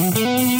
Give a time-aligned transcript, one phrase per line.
[0.00, 0.59] Música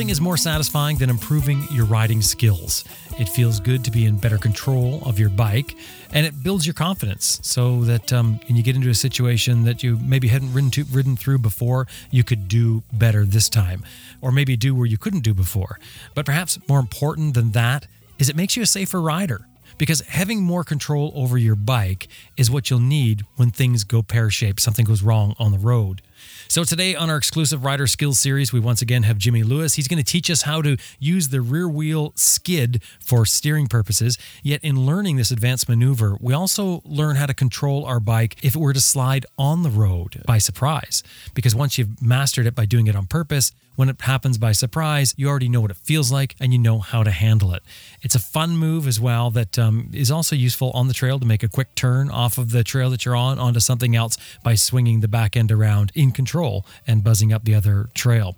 [0.00, 2.84] Nothing is more satisfying than improving your riding skills.
[3.18, 5.76] It feels good to be in better control of your bike,
[6.10, 9.82] and it builds your confidence so that um, when you get into a situation that
[9.82, 13.84] you maybe hadn't ridden, to, ridden through before, you could do better this time,
[14.22, 15.78] or maybe do where you couldn't do before.
[16.14, 17.86] But perhaps more important than that
[18.18, 22.08] is it makes you a safer rider because having more control over your bike
[22.38, 26.00] is what you'll need when things go pear shaped, something goes wrong on the road.
[26.48, 29.74] So, today on our exclusive rider skills series, we once again have Jimmy Lewis.
[29.74, 34.18] He's going to teach us how to use the rear wheel skid for steering purposes.
[34.42, 38.56] Yet, in learning this advanced maneuver, we also learn how to control our bike if
[38.56, 41.02] it were to slide on the road by surprise.
[41.34, 45.14] Because once you've mastered it by doing it on purpose, when it happens by surprise,
[45.16, 47.62] you already know what it feels like and you know how to handle it.
[48.02, 51.24] It's a fun move as well that um, is also useful on the trail to
[51.24, 54.54] make a quick turn off of the trail that you're on onto something else by
[54.54, 58.36] swinging the back end around in control and buzzing up the other trail.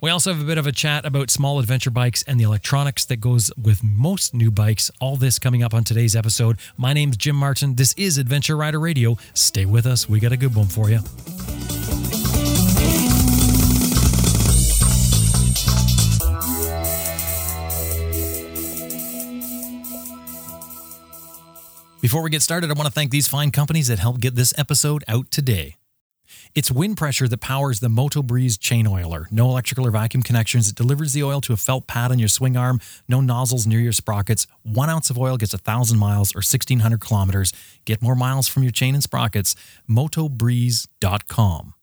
[0.00, 3.04] We also have a bit of a chat about small adventure bikes and the electronics
[3.06, 4.92] that goes with most new bikes.
[5.00, 6.58] All this coming up on today's episode.
[6.76, 7.74] My name's Jim Martin.
[7.74, 9.16] This is Adventure Rider Radio.
[9.34, 10.08] Stay with us.
[10.08, 11.00] We got a good one for you.
[22.00, 24.54] Before we get started, I want to thank these fine companies that helped get this
[24.56, 25.74] episode out today.
[26.54, 29.28] It's wind pressure that powers the Moto Breeze chain oiler.
[29.30, 30.68] No electrical or vacuum connections.
[30.68, 32.80] It delivers the oil to a felt pad on your swing arm.
[33.08, 34.46] No nozzles near your sprockets.
[34.62, 37.52] One ounce of oil gets a thousand miles or 1,600 kilometers.
[37.84, 39.54] Get more miles from your chain and sprockets.
[39.88, 41.74] MotoBreeze.com.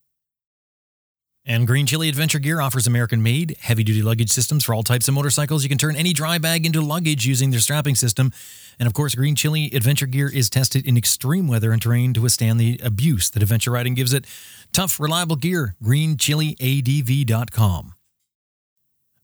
[1.48, 5.08] And Green Chili Adventure Gear offers American made, heavy duty luggage systems for all types
[5.08, 5.62] of motorcycles.
[5.62, 8.32] You can turn any dry bag into luggage using their strapping system.
[8.80, 12.22] And of course, Green Chili Adventure Gear is tested in extreme weather and terrain to
[12.22, 14.26] withstand the abuse that adventure riding gives it.
[14.76, 15.74] Tough, reliable gear.
[15.82, 17.94] GreenChiliADV.com.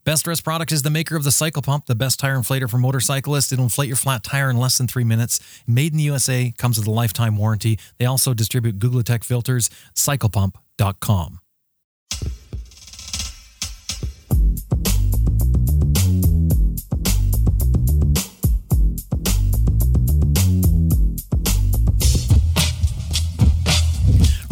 [0.05, 2.77] Best Rest Product is the maker of the Cycle Pump, the best tire inflator for
[2.77, 3.51] motorcyclists.
[3.51, 5.41] It'll inflate your flat tire in less than three minutes.
[5.67, 7.77] Made in the USA, comes with a lifetime warranty.
[7.97, 9.69] They also distribute Googletech filters.
[9.93, 11.40] CyclePump.com.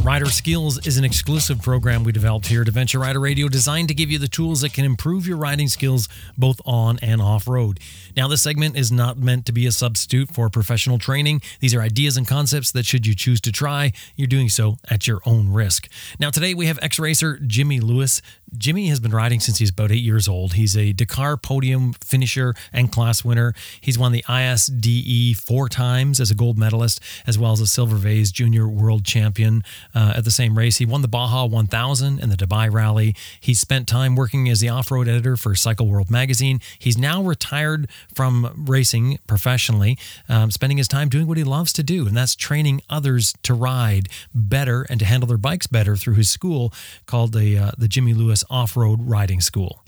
[0.09, 3.93] Rider Skills is an exclusive program we developed here at Adventure Rider Radio designed to
[3.93, 7.79] give you the tools that can improve your riding skills both on and off road.
[8.19, 11.41] Now, this segment is not meant to be a substitute for professional training.
[11.61, 15.07] These are ideas and concepts that, should you choose to try, you're doing so at
[15.07, 15.87] your own risk.
[16.19, 18.21] Now, today we have ex racer Jimmy Lewis.
[18.57, 20.53] Jimmy has been riding since he's about eight years old.
[20.53, 23.53] He's a Dakar podium finisher and class winner.
[23.79, 27.95] He's won the ISDE four times as a gold medalist, as well as a Silver
[27.95, 29.63] Vase Junior World Champion
[29.95, 30.77] uh, at the same race.
[30.77, 33.15] He won the Baja 1000 and the Dubai Rally.
[33.39, 36.59] He spent time working as the off road editor for Cycle World magazine.
[36.79, 39.97] He's now retired from racing professionally,
[40.27, 43.53] um, spending his time doing what he loves to do, and that's training others to
[43.53, 46.73] ride better and to handle their bikes better through his school
[47.05, 49.81] called the uh, the Jimmy Lewis Off Road Riding School.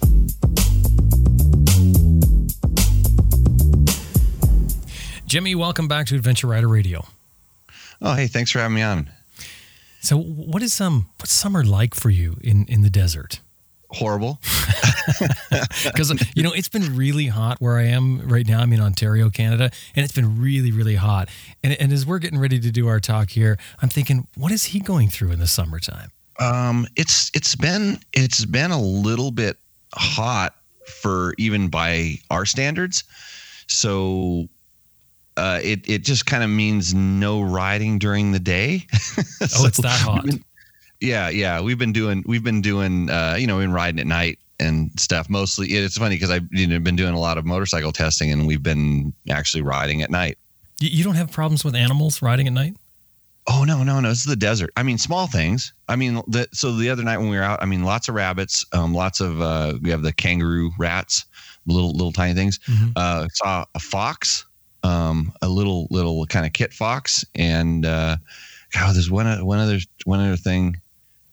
[5.26, 7.06] Jimmy, welcome back to Adventure Rider Radio.
[8.02, 9.10] Oh, hey, thanks for having me on.
[10.02, 13.40] So, what is um what's summer like for you in in the desert?
[13.92, 14.40] Horrible.
[15.84, 18.62] Because you know it's been really hot where I am right now.
[18.62, 21.28] I'm in Ontario, Canada, and it's been really really hot.
[21.64, 24.66] And and as we're getting ready to do our talk here, I'm thinking, what is
[24.66, 26.12] he going through in the summertime?
[26.40, 29.58] Um, it's it's been it's been a little bit
[29.94, 30.56] hot
[31.02, 33.04] for even by our standards.
[33.68, 34.48] So
[35.38, 38.86] uh, it it just kind of means no riding during the day.
[38.92, 39.24] so
[39.64, 40.26] oh, it's that hot.
[40.26, 40.44] Been,
[41.02, 41.60] yeah, yeah.
[41.62, 44.92] We've been doing we've been doing uh, you know, we've been riding at night and
[45.00, 45.30] stuff.
[45.30, 48.48] Mostly, it's funny because I've you know been doing a lot of motorcycle testing, and
[48.48, 50.38] we've been actually riding at night.
[50.80, 52.76] You don't have problems with animals riding at night?
[53.48, 54.10] Oh no, no, no!
[54.10, 54.70] This is the desert.
[54.78, 55.74] I mean, small things.
[55.90, 58.16] I mean, the, so the other night when we were out, I mean, lots of
[58.16, 61.26] rabbits, um, lots of uh, we have the kangaroo rats,
[61.66, 62.60] little little tiny things.
[62.60, 62.92] Mm-hmm.
[62.96, 64.46] Uh, saw a fox,
[64.84, 68.18] um, a little little kind of kit fox, and uh,
[68.74, 70.80] God, there's one one other one other thing.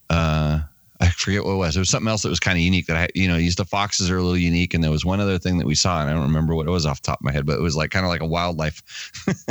[0.09, 0.61] Uh,
[1.01, 1.77] I forget what it was.
[1.77, 3.63] It was something else that was kind of unique that I, you know, used the
[3.63, 4.73] foxes are a little unique.
[4.73, 6.71] And there was one other thing that we saw, and I don't remember what it
[6.71, 8.25] was off the top of my head, but it was like kind of like a
[8.25, 8.83] wildlife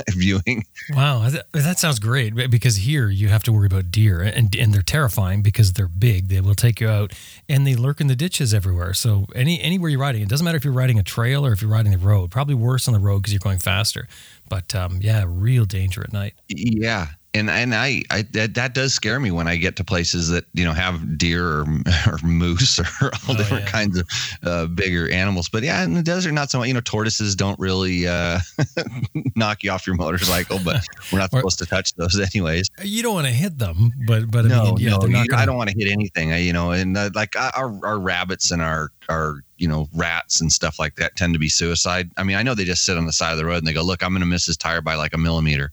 [0.10, 0.66] viewing.
[0.90, 1.26] Wow.
[1.52, 5.40] That sounds great because here you have to worry about deer and, and they're terrifying
[5.40, 6.28] because they're big.
[6.28, 7.14] They will take you out
[7.48, 8.92] and they lurk in the ditches everywhere.
[8.92, 11.62] So any, anywhere you're riding, it doesn't matter if you're riding a trail or if
[11.62, 14.06] you're riding the road, probably worse on the road because you're going faster.
[14.50, 16.34] But um, yeah, real danger at night.
[16.48, 20.30] Yeah, and and I, I that, that does scare me when I get to places
[20.30, 21.62] that you know have deer or,
[22.06, 23.70] or moose or all oh, different yeah.
[23.70, 24.08] kinds of
[24.42, 25.48] uh, bigger animals.
[25.48, 26.68] But yeah, in the desert, not so much.
[26.68, 28.40] You know, tortoises don't really uh,
[29.36, 30.82] knock you off your motorcycle, but
[31.12, 32.68] we're not supposed to touch those anyways.
[32.82, 35.26] You don't want to hit them, but but I no, mean, yeah, no, gonna...
[35.36, 36.32] I don't want to hit anything.
[36.32, 40.40] I, you know, and uh, like our our rabbits and our our you know rats
[40.40, 42.10] and stuff like that tend to be suicide.
[42.16, 43.74] I mean, I know they just sit on the side of the road and they
[43.74, 45.72] go, "Look, I'm going to miss his tire by like a millimeter,"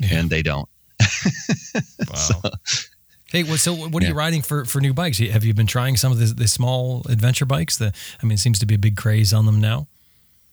[0.00, 0.18] yeah.
[0.18, 0.68] and they don't
[2.08, 2.14] wow.
[2.14, 2.40] So,
[3.30, 4.10] hey, well, so what are yeah.
[4.10, 5.18] you riding for for new bikes?
[5.18, 7.78] Have you been trying some of the, the small adventure bikes?
[7.78, 7.92] The
[8.22, 9.88] I mean, it seems to be a big craze on them now.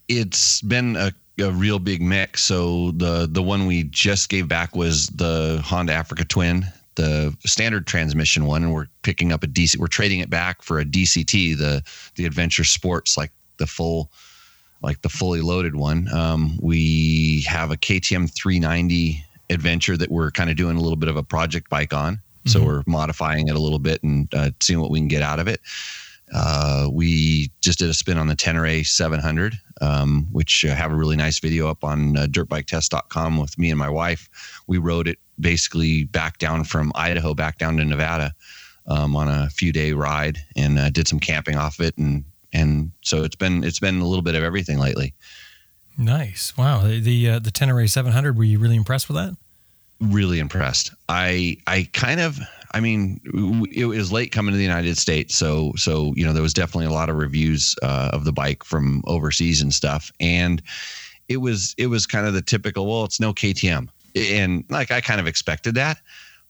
[0.07, 2.43] It's been a, a real big mix.
[2.43, 6.65] So the the one we just gave back was the Honda Africa Twin,
[6.95, 9.77] the standard transmission one, and we're picking up a DC.
[9.77, 11.83] We're trading it back for a DCT, the
[12.15, 14.11] the Adventure Sports, like the full
[14.81, 16.11] like the fully loaded one.
[16.13, 21.09] Um, we have a KTM 390 adventure that we're kind of doing a little bit
[21.09, 22.15] of a project bike on.
[22.15, 22.49] Mm-hmm.
[22.49, 25.39] So we're modifying it a little bit and uh, seeing what we can get out
[25.39, 25.61] of it.
[26.33, 30.95] Uh, we just did a spin on the Tenere 700, um, which uh, have a
[30.95, 34.29] really nice video up on uh, dirtbiketest.com with me and my wife.
[34.67, 38.33] We rode it basically back down from Idaho back down to Nevada
[38.87, 42.23] um, on a few day ride and uh, did some camping off it and
[42.53, 45.13] and so it's been it's been a little bit of everything lately.
[45.97, 46.55] Nice.
[46.57, 46.83] Wow.
[46.83, 48.37] The the, uh, the Tenere 700.
[48.37, 49.35] Were you really impressed with that?
[49.99, 50.91] Really impressed.
[51.09, 52.39] I I kind of.
[52.73, 53.19] I mean,
[53.73, 56.85] it was late coming to the United States, so so you know there was definitely
[56.85, 60.61] a lot of reviews uh, of the bike from overseas and stuff, and
[61.27, 62.87] it was it was kind of the typical.
[62.87, 65.97] Well, it's no KTM, and like I kind of expected that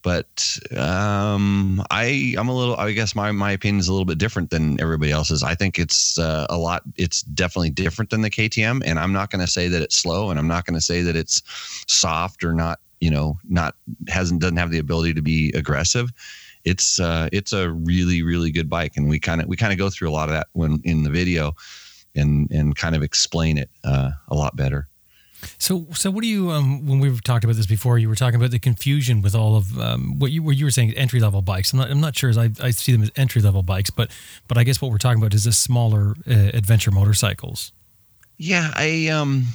[0.03, 4.17] but um, I I'm a little I guess my my opinion is a little bit
[4.17, 5.43] different than everybody else's.
[5.43, 6.83] I think it's uh, a lot.
[6.95, 10.29] It's definitely different than the KTM, and I'm not going to say that it's slow,
[10.29, 11.41] and I'm not going to say that it's
[11.87, 12.79] soft or not.
[12.99, 13.75] You know, not
[14.07, 16.11] hasn't doesn't have the ability to be aggressive.
[16.63, 19.79] It's uh, it's a really really good bike, and we kind of we kind of
[19.79, 21.55] go through a lot of that when in the video,
[22.15, 24.87] and and kind of explain it uh, a lot better.
[25.57, 26.51] So, so what do you?
[26.51, 29.55] Um, when we've talked about this before, you were talking about the confusion with all
[29.55, 31.73] of um, what you what you were saying entry level bikes.
[31.73, 34.11] I'm not, I'm not sure as I, I see them as entry level bikes, but
[34.47, 37.71] but I guess what we're talking about is the smaller uh, adventure motorcycles.
[38.37, 39.45] Yeah, I um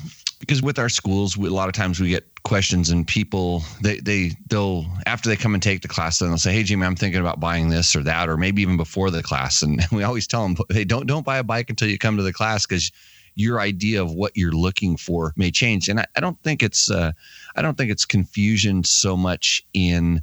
[0.41, 3.99] because with our schools, we, a lot of times we get questions and people they
[3.99, 6.97] they they'll after they come and take the class, then they'll say, "Hey, Jimmy, I'm
[6.97, 10.27] thinking about buying this or that," or maybe even before the class, and we always
[10.27, 12.91] tell them, "Hey, don't don't buy a bike until you come to the class because."
[13.37, 15.89] Your idea of what you're looking for may change.
[15.89, 17.13] And I, I don't think it's uh,
[17.55, 20.23] I don't think it's confusion so much in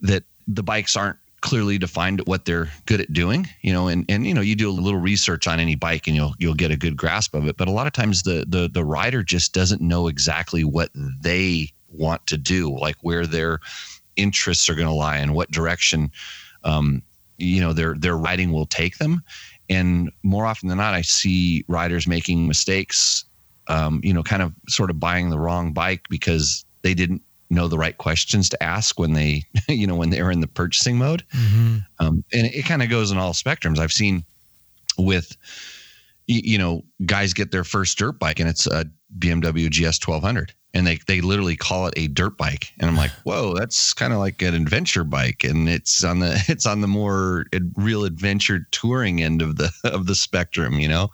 [0.00, 4.26] that the bikes aren't clearly defined what they're good at doing you know and and
[4.26, 6.76] you know you do a little research on any bike and you'll you'll get a
[6.76, 9.80] good grasp of it but a lot of times the the the rider just doesn't
[9.80, 10.90] know exactly what
[11.22, 13.58] they want to do like where their
[14.16, 16.10] interests are going to lie and what direction
[16.64, 17.02] um,
[17.38, 19.22] you know their their riding will take them
[19.70, 23.24] and more often than not, I see riders making mistakes,
[23.68, 27.68] um, you know, kind of sort of buying the wrong bike because they didn't know
[27.68, 31.22] the right questions to ask when they, you know, when they're in the purchasing mode.
[31.32, 31.78] Mm-hmm.
[32.00, 33.78] Um, and it, it kind of goes in all spectrums.
[33.78, 34.24] I've seen
[34.98, 35.36] with,
[36.26, 38.86] you know, guys get their first dirt bike and it's a
[39.18, 42.72] BMW GS 1200 and they they literally call it a dirt bike.
[42.78, 45.44] And i'm like whoa that's kind of like an adventure bike.
[45.44, 47.46] And it's on the it's on the more
[47.76, 51.10] real adventure touring end of the of the spectrum you know?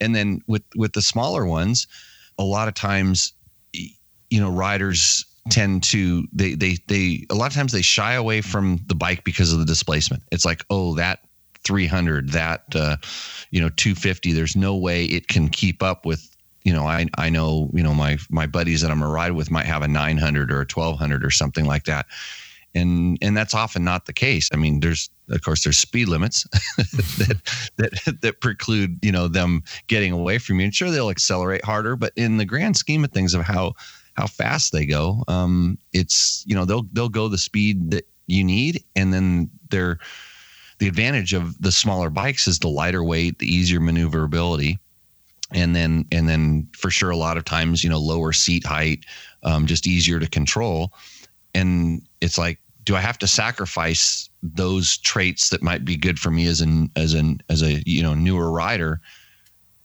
[0.00, 1.86] And then with with the smaller ones
[2.38, 3.32] a lot of times
[3.72, 8.40] you know riders tend to they they they a lot of times they shy away
[8.40, 10.22] from the bike because of the displacement.
[10.32, 11.20] It's like oh that
[11.64, 12.96] 300 that uh,
[13.50, 16.35] you know 250 there's no way it can keep up with
[16.66, 19.52] you know, I I know you know my my buddies that I'm a ride with
[19.52, 22.06] might have a 900 or a 1200 or something like that,
[22.74, 24.48] and and that's often not the case.
[24.52, 26.42] I mean, there's of course there's speed limits
[26.76, 27.40] that
[27.76, 30.64] that that preclude you know them getting away from you.
[30.64, 33.74] And sure, they'll accelerate harder, but in the grand scheme of things of how
[34.14, 38.42] how fast they go, um, it's you know they'll they'll go the speed that you
[38.42, 40.00] need, and then they're
[40.80, 44.80] the advantage of the smaller bikes is the lighter weight, the easier maneuverability
[45.52, 49.04] and then and then for sure a lot of times you know lower seat height
[49.42, 50.92] um, just easier to control.
[51.54, 56.30] And it's like do I have to sacrifice those traits that might be good for
[56.30, 59.00] me as an as an as a you know newer rider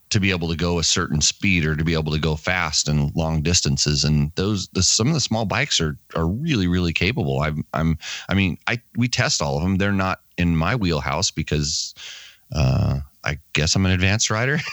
[0.10, 2.90] to be able to go a certain speed or to be able to go fast
[2.90, 4.04] and long distances?
[4.04, 7.42] And those the, some of the small bikes are are really really capable.
[7.42, 7.98] I'm i'm
[8.30, 9.78] i mean i we test all of them.
[9.78, 11.94] They're not in my wheelhouse because
[12.54, 14.60] uh i guess i'm an advanced rider.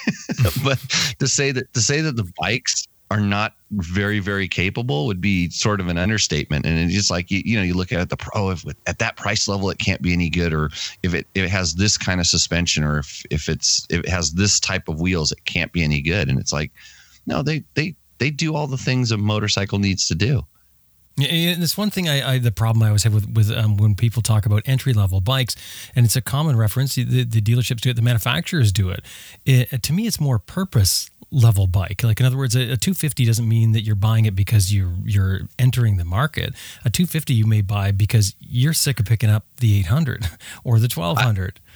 [0.62, 0.78] But
[1.18, 5.50] to say that to say that the bikes are not very very capable would be
[5.50, 6.66] sort of an understatement.
[6.66, 9.16] And it's just like you, you know you look at the pro if at that
[9.16, 10.52] price level it can't be any good.
[10.52, 10.70] Or
[11.02, 14.08] if it if it has this kind of suspension or if if it's if it
[14.08, 16.28] has this type of wheels it can't be any good.
[16.28, 16.70] And it's like
[17.26, 20.42] no they they they do all the things a motorcycle needs to do
[21.18, 23.94] and it's one thing I, I, the problem I always have with with um, when
[23.94, 25.56] people talk about entry level bikes,
[25.94, 26.94] and it's a common reference.
[26.94, 29.04] The, the dealerships do it, the manufacturers do it.
[29.44, 29.82] it.
[29.82, 32.02] To me, it's more purpose level bike.
[32.02, 34.94] Like in other words, a, a 250 doesn't mean that you're buying it because you're
[35.04, 36.54] you're entering the market.
[36.84, 40.26] A 250 you may buy because you're sick of picking up the 800
[40.64, 41.58] or the 1200.
[41.58, 41.67] I,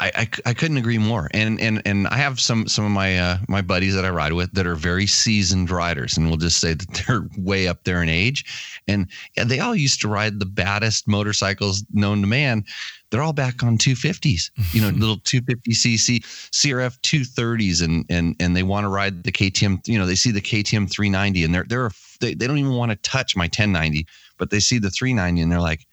[0.00, 1.28] I, I, couldn't agree more.
[1.32, 4.32] And and and I have some some of my uh, my buddies that I ride
[4.32, 8.02] with that are very seasoned riders, and we'll just say that they're way up there
[8.02, 12.64] in age, and, and they all used to ride the baddest motorcycles known to man
[13.10, 18.62] they're all back on 250s, you know, little 250cc CRF 230s, and and and they
[18.62, 19.86] want to ride the KTM.
[19.86, 21.90] You know, they see the KTM 390, and they're they're
[22.20, 24.06] they, they don't even want to touch my 1090,
[24.38, 25.86] but they see the 390, and they're like,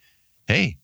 [0.48, 0.78] hey.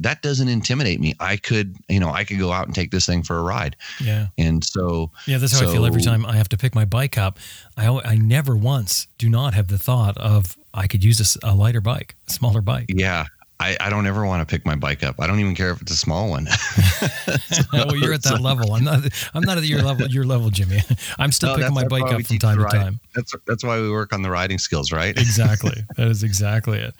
[0.00, 1.14] That doesn't intimidate me.
[1.20, 3.76] I could, you know, I could go out and take this thing for a ride.
[4.02, 4.28] Yeah.
[4.38, 6.84] And so, yeah, that's how so, I feel every time I have to pick my
[6.84, 7.38] bike up.
[7.76, 11.54] I, I never once do not have the thought of I could use a, a
[11.54, 12.86] lighter bike, a smaller bike.
[12.88, 13.26] Yeah.
[13.60, 15.16] I, I don't ever want to pick my bike up.
[15.18, 16.46] I don't even care if it's a small one.
[16.46, 18.72] so, well, you're at that so, level.
[18.72, 19.02] I'm not.
[19.34, 20.06] I'm not at your level.
[20.06, 20.80] Your level, Jimmy.
[21.18, 23.00] I'm still no, picking my bike up from time to time.
[23.14, 25.16] That's that's why we work on the riding skills, right?
[25.16, 25.84] exactly.
[25.96, 26.94] That is exactly it.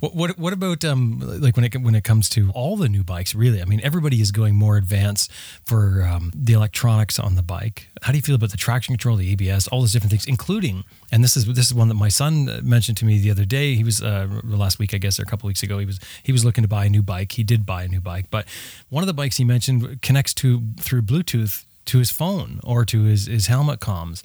[0.00, 3.02] What what, what about um like when it when it comes to all the new
[3.02, 3.34] bikes?
[3.34, 5.30] Really, I mean, everybody is going more advanced
[5.64, 7.88] for um, the electronics on the bike.
[8.02, 10.84] How do you feel about the traction control, the ABS, all those different things, including
[11.10, 13.74] and this is this is one that my son mentioned to me the other day.
[13.74, 15.78] He was uh, last week, I guess, or a couple weeks ago.
[15.78, 17.32] He was he was looking to buy a new bike.
[17.32, 18.46] He did buy a new bike, but
[18.90, 23.04] one of the bikes he mentioned connects to through Bluetooth to his phone or to
[23.04, 24.22] his his helmet comms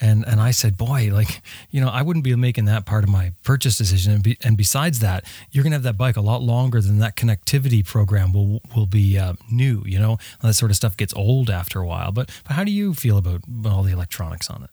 [0.00, 3.10] and and I said, boy, like you know, I wouldn't be making that part of
[3.10, 4.14] my purchase decision.
[4.14, 7.16] And, be, and besides that, you're gonna have that bike a lot longer than that
[7.16, 9.82] connectivity program will will be uh, new.
[9.86, 12.12] You know, that sort of stuff gets old after a while.
[12.12, 14.70] But but how do you feel about all the electronics on it?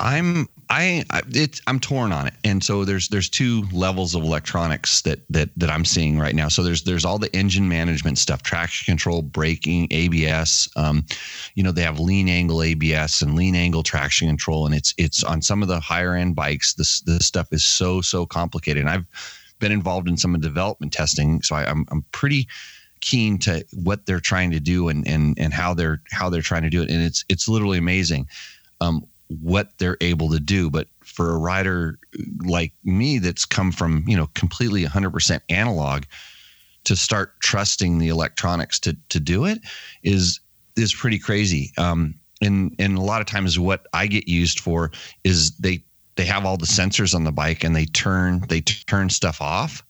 [0.00, 5.02] I'm I it's I'm torn on it, and so there's there's two levels of electronics
[5.02, 6.48] that that that I'm seeing right now.
[6.48, 10.70] So there's there's all the engine management stuff, traction control, braking, ABS.
[10.76, 11.04] Um,
[11.54, 15.22] you know they have lean angle ABS and lean angle traction control, and it's it's
[15.22, 16.74] on some of the higher end bikes.
[16.74, 18.80] This this stuff is so so complicated.
[18.80, 19.06] And I've
[19.58, 22.48] been involved in some of the development testing, so I, I'm I'm pretty
[23.00, 26.62] keen to what they're trying to do and and and how they're how they're trying
[26.62, 28.28] to do it, and it's it's literally amazing.
[28.80, 30.70] Um, what they're able to do.
[30.70, 31.98] But for a rider
[32.44, 36.04] like me that's come from, you know, completely 100% analog
[36.84, 39.60] to start trusting the electronics to, to do it
[40.02, 40.40] is,
[40.76, 41.72] is pretty crazy.
[41.78, 44.90] Um, and, and a lot of times what I get used for
[45.24, 45.84] is they,
[46.16, 49.84] they have all the sensors on the bike and they turn, they turn stuff off,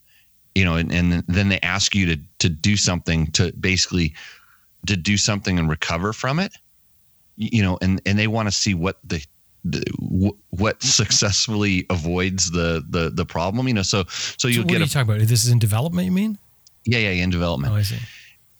[0.55, 4.15] you know, and, and then they ask you to, to do something to basically
[4.87, 6.53] to do something and recover from it
[7.41, 9.25] you know, and and they want to see what the,
[10.01, 13.69] what successfully avoids the the the problem.
[13.69, 14.75] You know, so so you'll so get.
[14.75, 15.29] What are you talking about?
[15.29, 16.07] This is in development.
[16.07, 16.39] You mean?
[16.85, 17.73] Yeah, yeah, in development.
[17.73, 17.99] Oh, I see.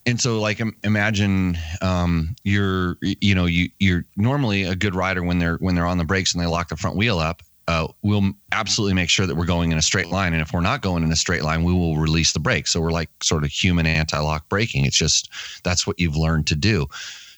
[0.07, 5.39] And so, like, imagine um, you're, you know, you you're normally a good rider when
[5.39, 7.43] they're when they're on the brakes and they lock the front wheel up.
[7.69, 10.33] Uh, we'll absolutely make sure that we're going in a straight line.
[10.33, 12.67] And if we're not going in a straight line, we will release the brake.
[12.67, 14.87] So we're like sort of human anti-lock braking.
[14.87, 15.31] It's just
[15.63, 16.87] that's what you've learned to do.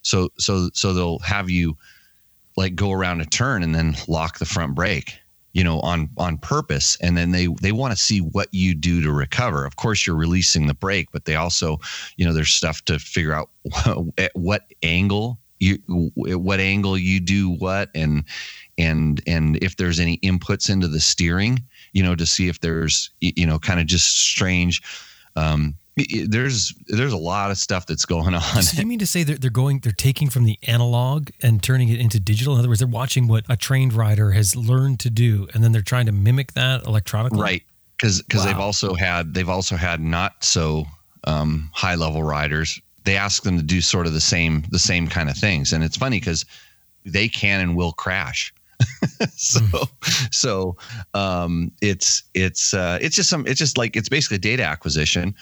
[0.02, 1.76] So so so they'll have you
[2.56, 5.18] like go around a turn and then lock the front brake
[5.52, 6.96] you know on on purpose.
[7.00, 9.64] And then they they want to see what you do to recover.
[9.64, 11.78] Of course you're releasing the brake but they also
[12.16, 13.50] you know there's stuff to figure out
[14.18, 15.78] at what angle you
[16.28, 18.24] at what angle you do what and
[18.78, 23.10] and and if there's any inputs into the steering you know to see if there's
[23.20, 24.82] you know kind of just strange
[25.36, 25.74] um,
[26.26, 28.62] there's there's a lot of stuff that's going on.
[28.62, 31.88] So you mean to say that they're going they're taking from the analog and turning
[31.88, 32.54] it into digital?
[32.54, 35.72] In other words, they're watching what a trained rider has learned to do, and then
[35.72, 37.40] they're trying to mimic that electronically.
[37.40, 37.62] Right,
[37.96, 38.46] because because wow.
[38.46, 40.86] they've also had they've also had not so
[41.24, 42.80] um, high level riders.
[43.04, 45.84] They ask them to do sort of the same the same kind of things, and
[45.84, 46.44] it's funny because
[47.04, 48.52] they can and will crash.
[49.36, 50.34] so mm.
[50.34, 50.76] so
[51.14, 55.34] um, it's it's uh, it's just some it's just like it's basically data acquisition,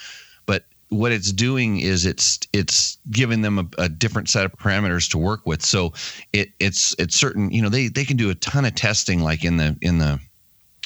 [0.45, 5.09] but what it's doing is it's it's giving them a, a, different set of parameters
[5.09, 5.63] to work with.
[5.63, 5.93] So
[6.33, 9.45] it it's it's certain you know they they can do a ton of testing like
[9.45, 10.19] in the in the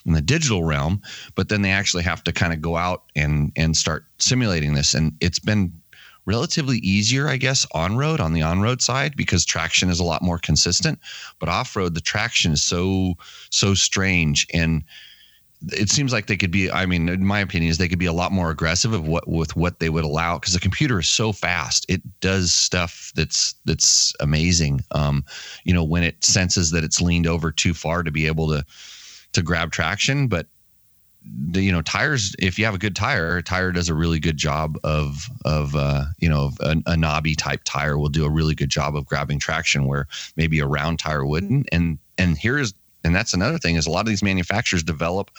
[0.06, 1.02] in the digital realm,
[1.34, 4.94] but then they actually have to kind of go out and and start simulating this.
[4.94, 5.74] And it's been
[6.26, 10.04] relatively easier, I guess, on road on the on road side because traction is a
[10.04, 11.00] lot more consistent.
[11.40, 13.16] But off road, the traction is so
[13.50, 14.84] so strange and
[15.72, 18.06] it seems like they could be i mean in my opinion is they could be
[18.06, 21.10] a lot more aggressive of what with what they would allow because the computer is
[21.10, 21.86] so fast.
[21.90, 24.82] It does stuff that's that's amazing.
[24.92, 25.24] Um
[25.64, 28.66] you know when it senses that it's leaned over too far to be able to
[29.34, 30.48] to grab traction but
[31.50, 34.20] the you know tires if you have a good tire a tire does a really
[34.20, 38.30] good job of of uh, you know a, a knobby type tire will do a
[38.30, 41.68] really good job of grabbing traction where maybe a round tire wouldn't.
[41.72, 42.74] And and here's
[43.06, 45.32] and that's another thing is a lot of these manufacturers develop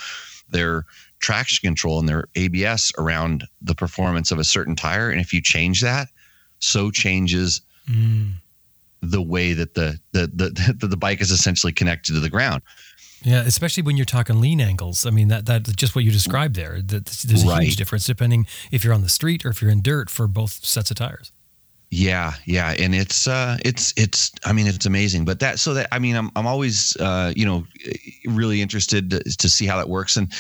[0.49, 0.85] their
[1.19, 5.43] traction control and their ABS around the performance of a certain tire and if you
[5.43, 6.09] change that
[6.59, 8.33] so changes mm.
[9.03, 12.63] the way that the the, the the bike is essentially connected to the ground
[13.23, 15.07] yeah, especially when you're talking lean angles.
[15.07, 16.81] I mean, that that's just what you described there.
[16.81, 17.63] That there's a right.
[17.63, 20.65] huge difference depending if you're on the street or if you're in dirt for both
[20.65, 21.33] sets of tires.
[21.90, 24.33] Yeah, yeah, and it's uh, it's it's.
[24.45, 25.25] I mean, it's amazing.
[25.25, 27.64] But that so that I mean, I'm I'm always uh, you know
[28.26, 30.33] really interested to, to see how that works, and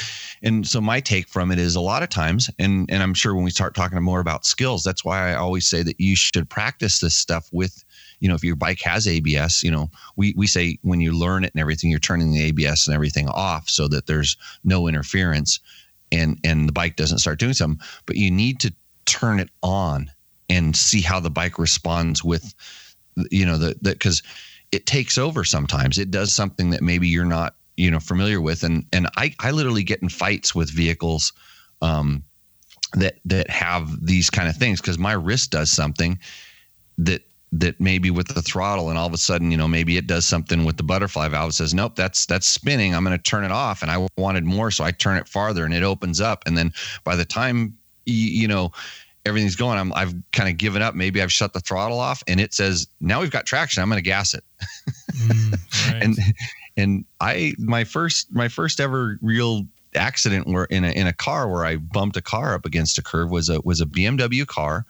[0.42, 3.32] and so my take from it is a lot of times, and and I'm sure
[3.32, 6.50] when we start talking more about skills, that's why I always say that you should
[6.50, 7.84] practice this stuff with
[8.18, 11.44] you know, if your bike has ABS, you know, we, we say when you learn
[11.44, 15.60] it and everything, you're turning the ABS and everything off so that there's no interference
[16.10, 18.72] and, and the bike doesn't start doing something, but you need to
[19.04, 20.10] turn it on
[20.48, 22.54] and see how the bike responds with,
[23.30, 24.22] you know, the, the, cause
[24.72, 28.62] it takes over sometimes it does something that maybe you're not, you know, familiar with.
[28.62, 31.32] And, and I, I literally get in fights with vehicles,
[31.82, 32.22] um,
[32.94, 34.80] that, that have these kind of things.
[34.80, 36.18] Cause my wrist does something
[36.98, 37.22] that
[37.52, 40.26] that maybe with the throttle and all of a sudden you know maybe it does
[40.26, 43.52] something with the butterfly valve says nope that's that's spinning i'm going to turn it
[43.52, 46.58] off and i wanted more so i turn it farther and it opens up and
[46.58, 46.72] then
[47.04, 48.72] by the time you, you know
[49.26, 49.78] everything's going.
[49.78, 50.94] I'm, i've kind of given up.
[50.94, 53.82] Maybe i've shut the throttle off and it says now we've got traction.
[53.82, 54.44] I'm going to gas it.
[55.12, 55.52] Mm,
[55.92, 56.02] right.
[56.02, 56.16] and
[56.76, 61.48] and i my first my first ever real accident where in a in a car
[61.48, 64.84] where i bumped a car up against a curve was a was a bmw car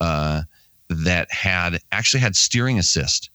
[0.00, 0.42] uh
[0.88, 3.30] that had actually had steering assist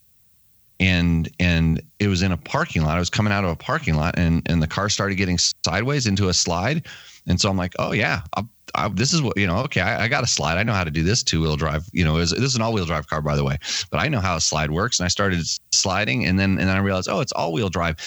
[0.81, 2.97] and and it was in a parking lot.
[2.97, 6.07] I was coming out of a parking lot, and and the car started getting sideways
[6.07, 6.87] into a slide,
[7.27, 9.59] and so I'm like, oh yeah, I, I, this is what you know.
[9.59, 10.57] Okay, I, I, got a slide.
[10.57, 11.87] I know how to do this two wheel drive.
[11.93, 13.57] You know, this is an all wheel drive car, by the way,
[13.91, 14.99] but I know how a slide works.
[14.99, 17.97] And I started sliding, and then and then I realized, oh, it's all wheel drive,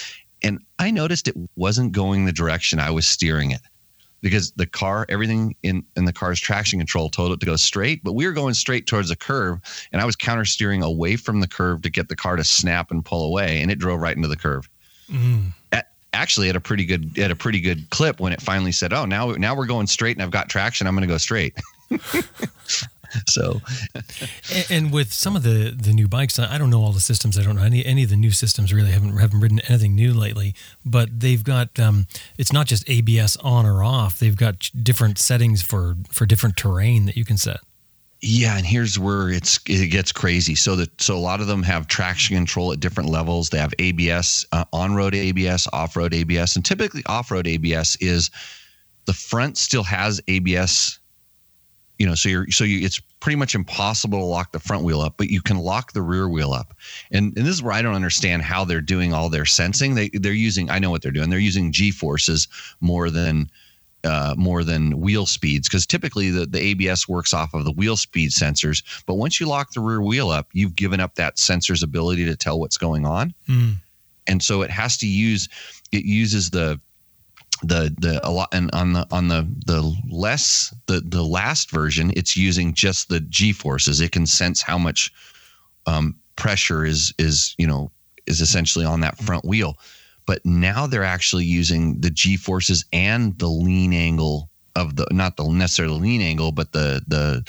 [0.43, 3.61] and I noticed it wasn't going the direction I was steering it
[4.25, 8.03] because the car, everything in, in the car's traction control told it to go straight,
[8.03, 9.61] but we were going straight towards the curve
[9.93, 12.91] and I was counter steering away from the curve to get the car to snap
[12.91, 14.69] and pull away and it drove right into the curve.
[15.11, 15.53] Mm.
[15.73, 18.95] At, actually at a pretty good at a pretty good clip when it finally said,
[18.95, 20.87] "Oh, now now we're going straight and I've got traction.
[20.87, 21.55] I'm going to go straight."
[23.27, 23.61] so
[24.53, 27.39] and, and, with some of the the new bikes i don't know all the systems
[27.39, 30.13] i don't know any any of the new systems really haven't haven't ridden anything new
[30.13, 32.07] lately but they've got um,
[32.39, 37.07] it's not just abs on or off they've got different settings for for different terrain
[37.07, 37.61] that you can set
[38.27, 40.55] yeah, and here's where it's it gets crazy.
[40.55, 43.51] So that so a lot of them have traction control at different levels.
[43.51, 48.31] They have ABS, uh, on-road ABS, off-road ABS, and typically off-road ABS is
[49.05, 50.99] the front still has ABS
[51.99, 55.01] you know so you're so you it's pretty much impossible to lock the front wheel
[55.01, 56.75] up but you can lock the rear wheel up.
[57.11, 59.95] And and this is where i don't understand how they're doing all their sensing.
[59.95, 61.31] They they're using i know what they're doing.
[61.31, 62.49] They're using g forces
[62.81, 63.51] more than
[64.03, 67.97] uh, more than wheel speeds because typically the, the abs works off of the wheel
[67.97, 68.83] speed sensors.
[69.07, 72.37] But once you lock the rear wheel up you've given up that sensor's ability to
[72.37, 73.33] tell what's going on.
[73.49, 73.77] Mm.
[74.27, 75.49] and so it has to use
[75.93, 76.81] it uses the
[77.67, 82.13] the the a lot and on the on the the less the the last version
[82.17, 85.13] it's using just the g forces it can sense how much
[85.87, 87.91] um, pressure is is you know
[88.27, 89.79] is essentially on that front wheel.
[90.27, 95.37] But now they're actually using the g forces and the lean angle of the not
[95.37, 97.45] the necessarily lean angle but the the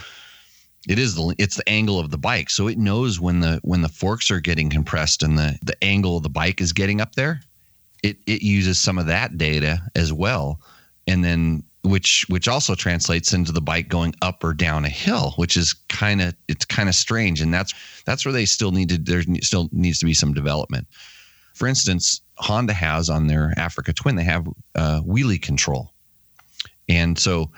[0.87, 2.49] it is the it's the angle of the bike.
[2.49, 6.17] So it knows when the when the forks are getting compressed and the the angle
[6.17, 7.41] of the bike is getting up there
[8.05, 10.59] it it uses some of that data as well,
[11.07, 15.33] and then which which also translates into the bike going up or down a hill,
[15.37, 17.73] which is kind of it's kind of strange, and that's
[18.05, 20.87] that's where they still need to there still needs to be some development.
[21.53, 25.91] for instance, Honda has on their Africa Twin, they have uh, wheelie control,
[26.87, 27.49] and so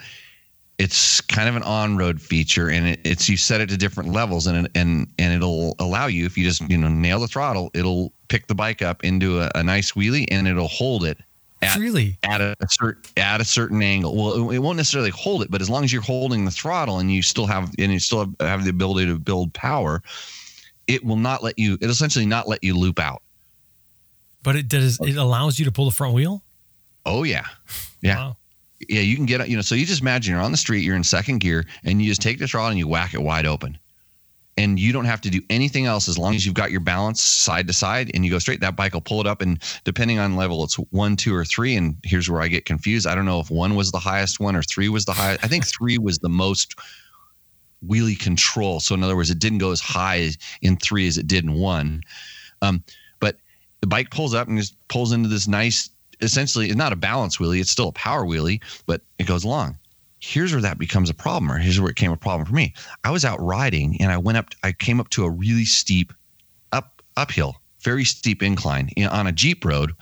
[0.80, 4.48] it's kind of an on-road feature, and it, it's you set it to different levels,
[4.48, 8.13] and and and it'll allow you if you just you know nail the throttle, it'll
[8.28, 11.18] pick the bike up into a, a nice wheelie, and it'll hold it
[11.62, 14.16] at, really at a, certain at a certain angle.
[14.16, 17.12] Well, it won't necessarily hold it, but as long as you're holding the throttle and
[17.12, 20.04] you still have and you still have, have the ability to build power,
[20.86, 21.78] it will not let you.
[21.82, 23.24] It essentially not let you loop out.
[24.44, 25.00] But it does.
[25.02, 26.44] It allows you to pull the front wheel.
[27.06, 27.46] Oh yeah,
[28.02, 28.18] yeah.
[28.18, 28.38] Wow.
[28.88, 29.62] Yeah, you can get you know.
[29.62, 32.22] So you just imagine you're on the street, you're in second gear, and you just
[32.22, 33.78] take the throttle and you whack it wide open,
[34.56, 37.22] and you don't have to do anything else as long as you've got your balance
[37.22, 38.62] side to side and you go straight.
[38.62, 41.76] That bike will pull it up, and depending on level, it's one, two, or three.
[41.76, 43.08] And here's where I get confused.
[43.08, 45.44] I don't know if one was the highest one or three was the highest.
[45.44, 46.76] I think three was the most
[47.86, 48.80] wheelie control.
[48.80, 50.30] So in other words, it didn't go as high
[50.62, 52.02] in three as it did in one.
[52.62, 52.84] Um,
[53.20, 53.38] but
[53.82, 55.90] the bike pulls up and just pulls into this nice
[56.21, 59.77] essentially it's not a balance wheelie it's still a power wheelie but it goes along.
[60.19, 62.73] Here's where that becomes a problem or here's where it came a problem for me.
[63.03, 66.13] I was out riding and i went up i came up to a really steep
[66.71, 69.93] up uphill very steep incline on a jeep road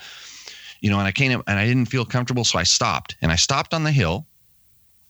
[0.81, 3.15] you know and i came up and i didn't feel comfortable so i stopped.
[3.21, 4.25] And i stopped on the hill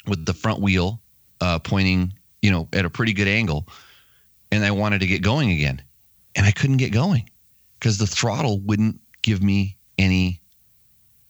[0.07, 1.01] with the front wheel
[1.41, 3.67] uh, pointing you know at a pretty good angle
[4.51, 5.81] and i wanted to get going again.
[6.35, 7.29] And i couldn't get going
[7.79, 10.41] because the throttle wouldn't give me any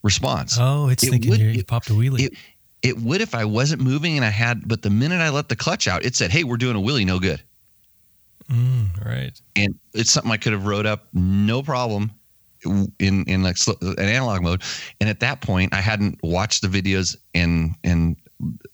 [0.05, 0.57] response.
[0.59, 2.21] Oh, it's it thinking would, you popped a wheelie.
[2.21, 2.33] It,
[2.81, 5.55] it would if I wasn't moving and I had, but the minute I let the
[5.55, 7.41] clutch out, it said, "Hey, we're doing a wheelie, no good."
[8.49, 9.41] Mm, right.
[9.55, 12.11] And it's something I could have wrote up, no problem,
[12.63, 14.61] in in like an analog mode.
[15.01, 18.15] And at that point, I hadn't watched the videos and and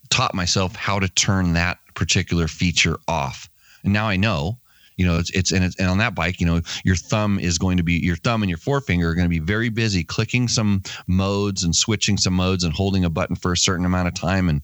[0.09, 3.49] taught myself how to turn that particular feature off.
[3.83, 4.59] And now I know
[5.01, 7.57] you know it's it's and it's and on that bike you know your thumb is
[7.57, 10.47] going to be your thumb and your forefinger are going to be very busy clicking
[10.47, 14.13] some modes and switching some modes and holding a button for a certain amount of
[14.13, 14.61] time and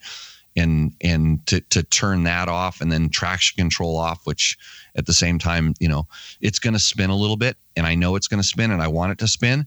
[0.56, 4.56] and and to to turn that off and then traction control off which
[4.95, 6.08] at the same time you know
[6.39, 8.84] it's going to spin a little bit and I know it's going to spin and
[8.84, 9.65] I want it to spin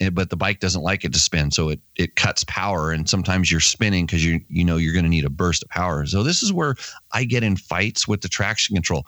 [0.00, 1.50] eh, but the bike doesn't like it to spin.
[1.50, 5.04] So it it cuts power and sometimes you're spinning because you you know you're going
[5.04, 6.06] to need a burst of power.
[6.06, 6.76] So this is where
[7.12, 9.04] i get in fights with the traction control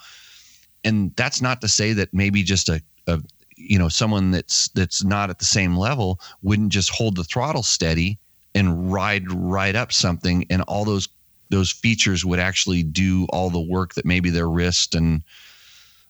[0.84, 3.20] and that's not to say that maybe just a, a
[3.56, 7.62] you know someone that's that's not at the same level wouldn't just hold the throttle
[7.62, 8.18] steady
[8.54, 11.08] and ride right up something and all those
[11.50, 15.22] those features would actually do all the work that maybe their wrist and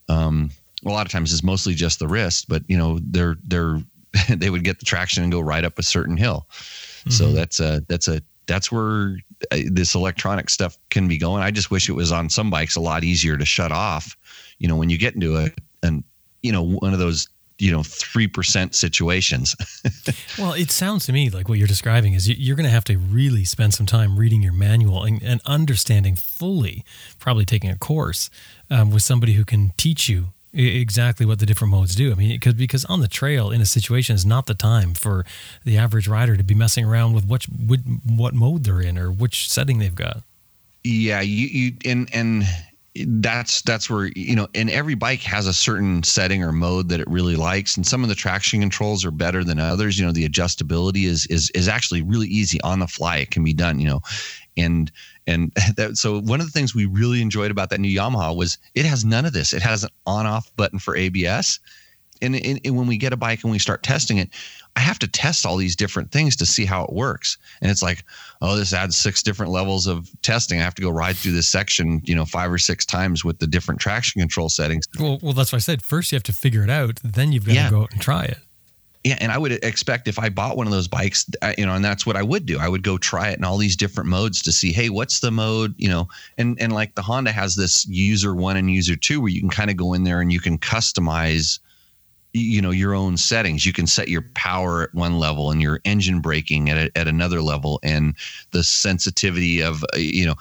[0.09, 0.51] um
[0.87, 3.81] a lot of times it's mostly just the wrist but you know they're they're
[4.29, 7.11] they would get the traction and go right up a certain hill mm-hmm.
[7.11, 9.17] so that's a that's a that's where
[9.53, 12.77] uh, this electronic stuff can be going i just wish it was on some bikes
[12.77, 14.17] a lot easier to shut off
[14.61, 15.51] you know, when you get into a
[15.83, 16.05] and
[16.43, 19.57] you know one of those you know three percent situations.
[20.39, 22.99] well, it sounds to me like what you're describing is you're going to have to
[22.99, 26.85] really spend some time reading your manual and, and understanding fully,
[27.19, 28.31] probably taking a course
[28.71, 32.13] um, with somebody who can teach you exactly what the different modes do.
[32.13, 35.25] I mean, because because on the trail in a situation is not the time for
[35.65, 39.51] the average rider to be messing around with what what mode they're in or which
[39.51, 40.23] setting they've got.
[40.83, 42.45] Yeah, you you and and
[43.07, 46.99] that's that's where you know and every bike has a certain setting or mode that
[46.99, 49.99] it really likes and some of the traction controls are better than others.
[49.99, 53.19] You know the adjustability is is is actually really easy on the fly.
[53.19, 54.01] It can be done you know
[54.57, 54.91] and
[55.29, 58.59] and that so one of the things we really enjoyed about that new Yamaha was
[58.75, 59.53] it has none of this.
[59.53, 61.61] It has an on off button for ABS
[62.23, 64.31] and, and, and when we get a bike and we start testing it
[64.81, 67.37] I have to test all these different things to see how it works.
[67.61, 68.03] And it's like,
[68.41, 70.59] oh, this adds six different levels of testing.
[70.59, 73.41] I have to go ride through this section, you know, five or six times with
[73.41, 74.87] the different traction control settings.
[74.99, 77.45] Well, well, that's why I said first you have to figure it out, then you've
[77.45, 77.65] got yeah.
[77.67, 78.39] to go out and try it.
[79.05, 81.27] Yeah, and I would expect if I bought one of those bikes,
[81.59, 82.59] you know, and that's what I would do.
[82.59, 85.31] I would go try it in all these different modes to see, hey, what's the
[85.31, 89.21] mode, you know, and and like the Honda has this user one and user two
[89.21, 91.59] where you can kind of go in there and you can customize
[92.33, 95.81] you know your own settings you can set your power at one level and your
[95.85, 98.15] engine braking at, a, at another level and
[98.53, 100.35] the sensitivity of uh, you know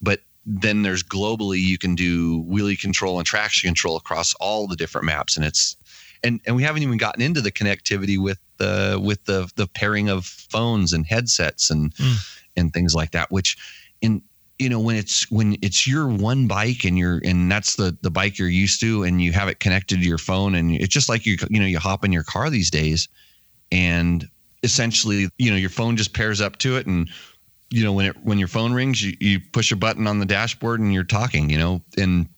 [0.00, 4.76] but then there's globally you can do wheelie control and traction control across all the
[4.76, 5.76] different maps and it's
[6.24, 10.08] and and we haven't even gotten into the connectivity with the with the the pairing
[10.08, 12.40] of phones and headsets and mm.
[12.56, 13.56] and things like that which
[14.00, 14.22] in
[14.58, 18.10] you know when it's when it's your one bike and you're and that's the the
[18.10, 21.08] bike you're used to and you have it connected to your phone and it's just
[21.08, 23.08] like you you know you hop in your car these days
[23.70, 24.28] and
[24.62, 27.08] essentially you know your phone just pairs up to it and
[27.70, 30.26] you know when it when your phone rings you, you push a button on the
[30.26, 32.28] dashboard and you're talking you know and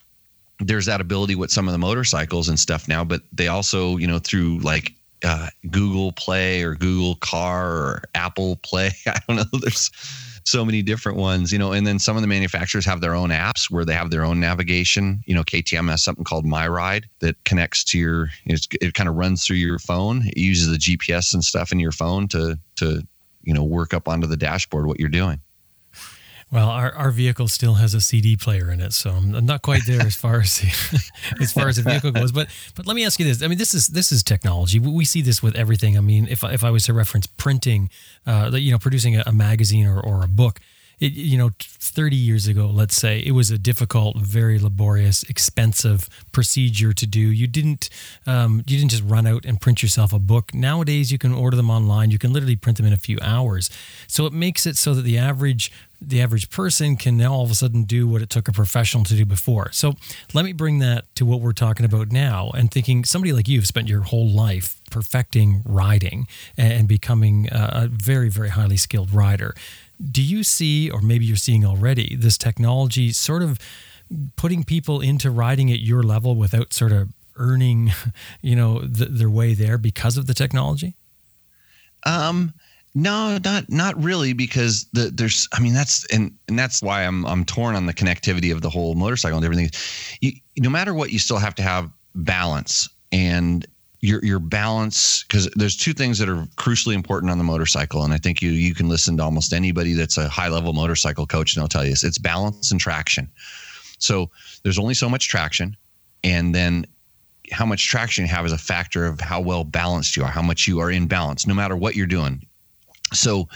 [0.58, 4.06] there's that ability with some of the motorcycles and stuff now but they also you
[4.06, 8.90] know through like uh, Google Play or Google Car or Apple Play.
[9.06, 9.58] I don't know.
[9.60, 9.90] There's
[10.50, 13.30] so many different ones, you know, and then some of the manufacturers have their own
[13.30, 15.22] apps where they have their own navigation.
[15.26, 19.14] You know, KTM has something called My Ride that connects to your, it kind of
[19.14, 20.26] runs through your phone.
[20.26, 23.02] It uses the GPS and stuff in your phone to, to,
[23.42, 25.40] you know, work up onto the dashboard what you're doing.
[26.52, 29.82] Well, our, our vehicle still has a CD player in it, so I'm not quite
[29.86, 30.60] there as far as
[31.40, 32.32] as far as the vehicle goes.
[32.32, 34.80] But but let me ask you this: I mean, this is this is technology.
[34.80, 35.96] We see this with everything.
[35.96, 37.88] I mean, if if I was to reference printing,
[38.26, 40.58] uh, you know, producing a, a magazine or, or a book,
[41.00, 46.08] it, you know, 30 years ago, let's say, it was a difficult, very laborious, expensive
[46.30, 47.20] procedure to do.
[47.20, 47.88] You didn't,
[48.26, 50.52] um, you didn't just run out and print yourself a book.
[50.52, 52.10] Nowadays, you can order them online.
[52.10, 53.70] You can literally print them in a few hours.
[54.06, 57.50] So it makes it so that the average the average person can now all of
[57.50, 59.70] a sudden do what it took a professional to do before.
[59.72, 59.96] So
[60.32, 63.58] let me bring that to what we're talking about now and thinking somebody like you
[63.58, 69.54] have spent your whole life perfecting riding and becoming a very, very highly skilled rider.
[70.02, 73.58] Do you see, or maybe you're seeing already, this technology sort of
[74.36, 77.92] putting people into riding at your level without sort of earning,
[78.42, 80.94] you know, the, their way there because of the technology?
[82.04, 82.54] Um,
[82.94, 85.46] no, not not really, because the, there's.
[85.52, 88.70] I mean, that's and and that's why I'm I'm torn on the connectivity of the
[88.70, 89.70] whole motorcycle and everything.
[90.20, 93.66] You, no matter what, you still have to have balance and
[94.02, 98.14] your your balance because there's two things that are crucially important on the motorcycle and
[98.14, 101.54] i think you you can listen to almost anybody that's a high level motorcycle coach
[101.54, 102.04] and they'll tell you this.
[102.04, 103.30] It's balance and traction.
[103.98, 104.30] So
[104.62, 105.76] there's only so much traction
[106.24, 106.86] and then
[107.52, 110.42] how much traction you have is a factor of how well balanced you are how
[110.42, 112.46] much you are in balance no matter what you're doing.
[113.12, 113.48] So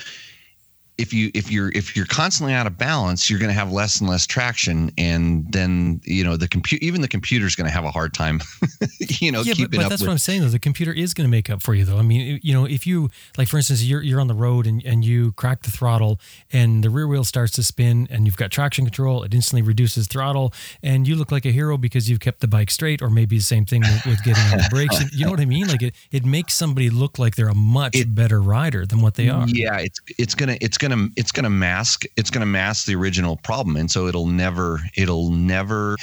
[0.96, 4.00] if you if you're if you're constantly out of balance you're going to have less
[4.00, 7.84] and less traction and then you know the computer even the computer's going to have
[7.84, 8.40] a hard time
[9.00, 10.48] you know yeah, keeping but, but up that's with- what i'm saying though.
[10.48, 11.98] The computer is going to make up for you though.
[11.98, 14.84] I mean you know if you like for instance you're, you're on the road and,
[14.84, 16.20] and you crack the throttle
[16.52, 20.06] and the rear wheel starts to spin and you've got traction control it instantly reduces
[20.06, 20.52] throttle
[20.82, 23.42] and you look like a hero because you've kept the bike straight or maybe the
[23.42, 25.00] same thing with, with getting on the brakes.
[25.00, 25.66] And, you know what i mean?
[25.66, 29.14] Like it, it makes somebody look like they're a much It- better rider than what
[29.14, 29.48] they are.
[29.48, 30.83] Yeah, it's it's gonna it's gonna
[31.16, 35.96] it's gonna mask it's gonna mask the original problem, and so it'll never it'll never.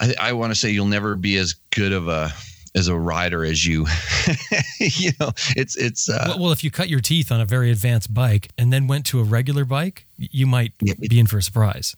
[0.00, 2.32] I, I want to say you'll never be as good of a
[2.74, 3.86] as a rider as you.
[4.80, 6.08] you know, it's it's.
[6.08, 8.86] Uh, well, well, if you cut your teeth on a very advanced bike and then
[8.86, 11.94] went to a regular bike, you might it- be in for a surprise.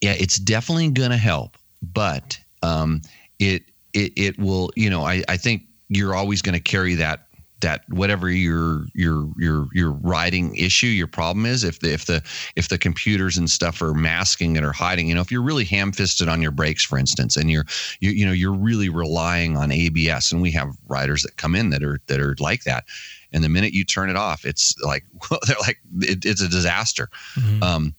[0.00, 3.02] yeah, it's definitely gonna help, but um,
[3.38, 4.70] it it it will.
[4.76, 7.26] You know, I I think you're always gonna carry that
[7.62, 12.22] that whatever your your your your riding issue your problem is if the if the
[12.54, 15.64] if the computers and stuff are masking it or hiding you know if you're really
[15.64, 17.64] ham-fisted on your brakes for instance and you're
[18.00, 21.70] you, you know you're really relying on abs and we have riders that come in
[21.70, 22.84] that are that are like that
[23.32, 25.04] and the minute you turn it off it's like
[25.46, 27.62] they're like it, it's a disaster Mhm.
[27.62, 27.94] um,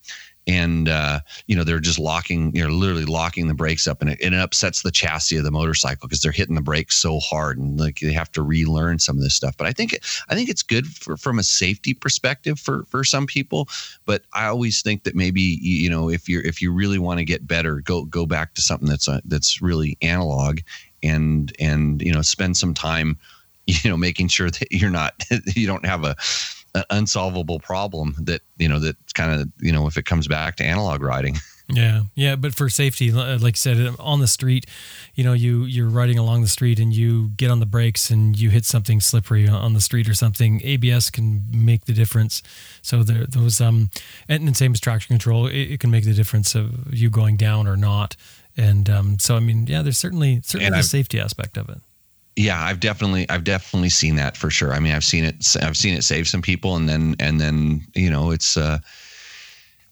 [0.47, 4.12] and uh, you know they're just locking, you know, literally locking the brakes up, and
[4.12, 7.19] it, and it upsets the chassis of the motorcycle because they're hitting the brakes so
[7.19, 9.56] hard, and like they have to relearn some of this stuff.
[9.58, 9.97] But I think
[10.29, 13.69] I think it's good for, from a safety perspective for for some people.
[14.06, 17.25] But I always think that maybe you know if you're if you really want to
[17.25, 20.60] get better, go go back to something that's uh that's really analog,
[21.01, 23.17] and and you know spend some time,
[23.67, 25.23] you know, making sure that you're not
[25.56, 26.15] you don't have a
[26.75, 30.55] an unsolvable problem that you know that's kind of you know if it comes back
[30.57, 31.36] to analog riding
[31.69, 34.65] Yeah, yeah, but for safety, like I said, on the street,
[35.15, 38.38] you know, you you're riding along the street and you get on the brakes and
[38.38, 40.59] you hit something slippery on the street or something.
[40.62, 42.43] ABS can make the difference.
[42.81, 43.89] So there, those um,
[44.27, 47.38] and, and same as traction control, it, it can make the difference of you going
[47.38, 48.17] down or not.
[48.57, 51.69] And um, so I mean, yeah, there's certainly certainly And the I've- safety aspect of
[51.69, 51.79] it.
[52.36, 55.78] Yeah i've definitely i've definitely seen that for sure i mean i've seen it i've
[55.78, 58.78] seen it save some people and then and then you know it's uh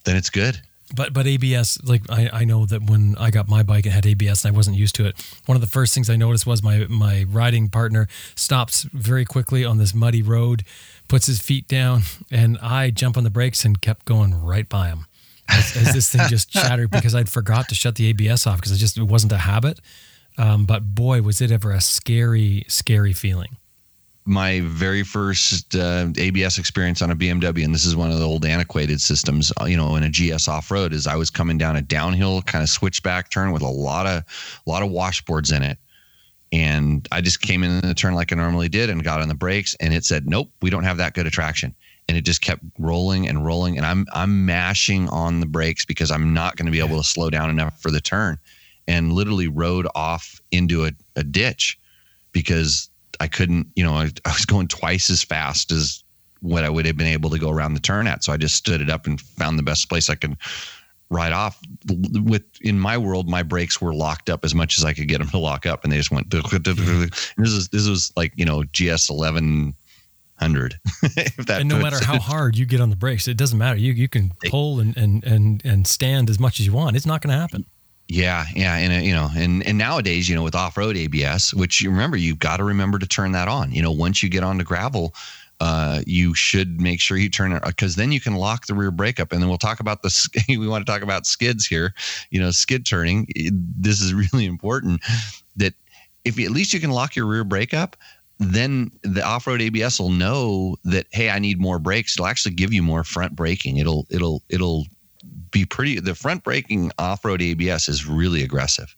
[0.06, 0.60] then it's good
[0.93, 4.06] But but ABS, like I, I know that when I got my bike, it had
[4.06, 5.15] ABS and I wasn't used to it.
[5.45, 9.63] One of the first things I noticed was my my riding partner stops very quickly
[9.63, 10.65] on this muddy road,
[11.08, 14.88] puts his feet down, and I jump on the brakes and kept going right by
[14.89, 15.06] him.
[15.47, 18.73] As, as this thing just shattered because I'd forgot to shut the ABS off because
[18.73, 19.80] it just it wasn't a habit.
[20.37, 23.57] Um, but boy, was it ever a scary, scary feeling.
[24.25, 28.25] my very first uh, ABS experience on a BMW, and this is one of the
[28.25, 31.57] old antiquated systems, uh, you know, in a GS off road, is I was coming
[31.57, 34.23] down a downhill kind of switchback turn with a lot of
[34.65, 35.77] a lot of washboards in it,
[36.51, 39.35] and I just came in the turn like I normally did and got on the
[39.35, 41.75] brakes, and it said, "Nope, we don't have that good of traction."
[42.07, 46.11] And it just kept rolling and rolling, and I'm I'm mashing on the brakes because
[46.11, 48.37] I'm not going to be able to slow down enough for the turn,
[48.91, 51.80] and literally rode off into a, a ditch
[52.34, 52.89] because
[53.21, 56.04] I couldn't, you know, I, I was going twice as fast as
[56.41, 58.23] what I would have been able to go around the turn at.
[58.23, 60.36] So I just stood it up and found the best place I could
[61.10, 61.58] ride off.
[61.88, 65.19] With in my world, my brakes were locked up as much as I could get
[65.19, 66.30] them to lock up, and they just went.
[66.32, 69.75] this is this was like you know GS eleven
[70.36, 70.80] hundred.
[71.49, 73.77] and no matter how hard you get on the brakes, it doesn't matter.
[73.77, 76.95] You you can pull and and and and stand as much as you want.
[76.95, 77.65] It's not going to happen.
[78.12, 81.80] Yeah, yeah, and uh, you know, and and nowadays, you know, with off-road ABS, which
[81.80, 83.71] you remember, you've got to remember to turn that on.
[83.71, 85.15] You know, once you get onto gravel,
[85.62, 88.91] uh, you should make sure you turn it because then you can lock the rear
[88.91, 89.32] brake up.
[89.32, 90.43] And then we'll talk about the.
[90.50, 91.93] we want to talk about skids here.
[92.32, 93.30] You know, skid turning.
[93.34, 95.02] This is really important.
[95.56, 95.74] That
[96.26, 97.95] if at least you can lock your rear brake up,
[98.39, 102.17] then the off-road ABS will know that hey, I need more brakes.
[102.17, 103.78] It'll actually give you more front braking.
[103.78, 104.86] It'll it'll it'll
[105.51, 105.99] be pretty.
[105.99, 108.95] The front braking off road ABS is really aggressive.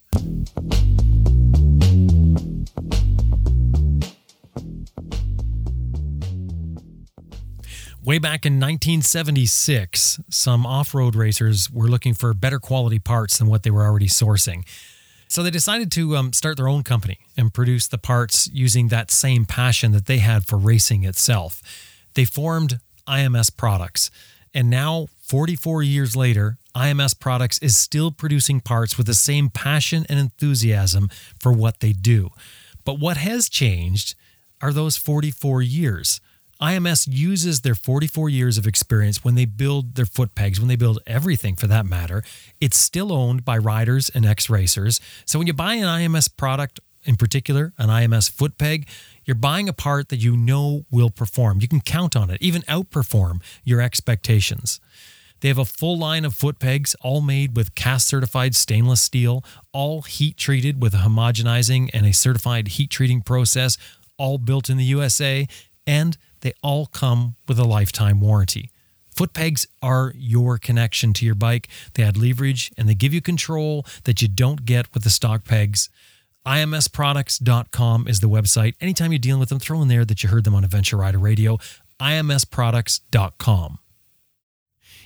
[8.04, 13.46] Way back in 1976, some off road racers were looking for better quality parts than
[13.46, 14.64] what they were already sourcing.
[15.26, 19.10] So they decided to um, start their own company and produce the parts using that
[19.10, 21.62] same passion that they had for racing itself.
[22.12, 24.10] They formed IMS Products.
[24.52, 30.04] And now, 44 years later, IMS Products is still producing parts with the same passion
[30.10, 31.08] and enthusiasm
[31.40, 32.28] for what they do.
[32.84, 34.16] But what has changed
[34.60, 36.20] are those 44 years.
[36.60, 40.76] IMS uses their 44 years of experience when they build their foot pegs, when they
[40.76, 42.22] build everything for that matter.
[42.60, 45.00] It's still owned by riders and ex racers.
[45.24, 48.88] So when you buy an IMS product, in particular, an IMS foot peg,
[49.24, 51.60] you're buying a part that you know will perform.
[51.60, 54.80] You can count on it, even outperform your expectations.
[55.44, 59.44] They have a full line of foot pegs, all made with cast certified stainless steel,
[59.74, 63.76] all heat treated with a homogenizing and a certified heat treating process,
[64.16, 65.46] all built in the USA,
[65.86, 68.70] and they all come with a lifetime warranty.
[69.14, 71.68] Foot pegs are your connection to your bike.
[71.92, 75.44] They add leverage and they give you control that you don't get with the stock
[75.44, 75.90] pegs.
[76.46, 78.76] IMSproducts.com is the website.
[78.80, 81.18] Anytime you're dealing with them, throw in there that you heard them on Adventure Rider
[81.18, 81.58] Radio.
[82.00, 83.78] IMSproducts.com.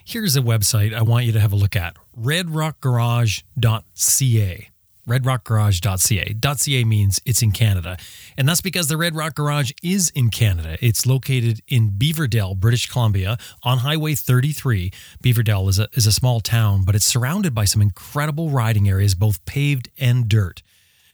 [0.09, 4.71] Here's a website I want you to have a look at redrockgarage.ca.
[5.07, 6.57] Redrockgarage.ca.
[6.57, 7.99] .ca means it's in Canada.
[8.39, 10.79] And that's because the Red Rock Garage is in Canada.
[10.81, 14.91] It's located in Beaverdell, British Columbia, on Highway 33.
[15.23, 19.15] Beaverdell is a, is a small town, but it's surrounded by some incredible riding areas,
[19.15, 20.63] both paved and dirt.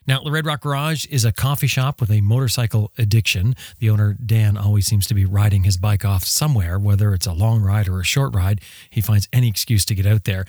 [0.07, 3.57] Now, the Red Rock Garage is a coffee shop with a motorcycle addiction.
[3.79, 7.33] The owner, Dan, always seems to be riding his bike off somewhere, whether it's a
[7.33, 8.61] long ride or a short ride.
[8.91, 10.45] He finds any excuse to get out there.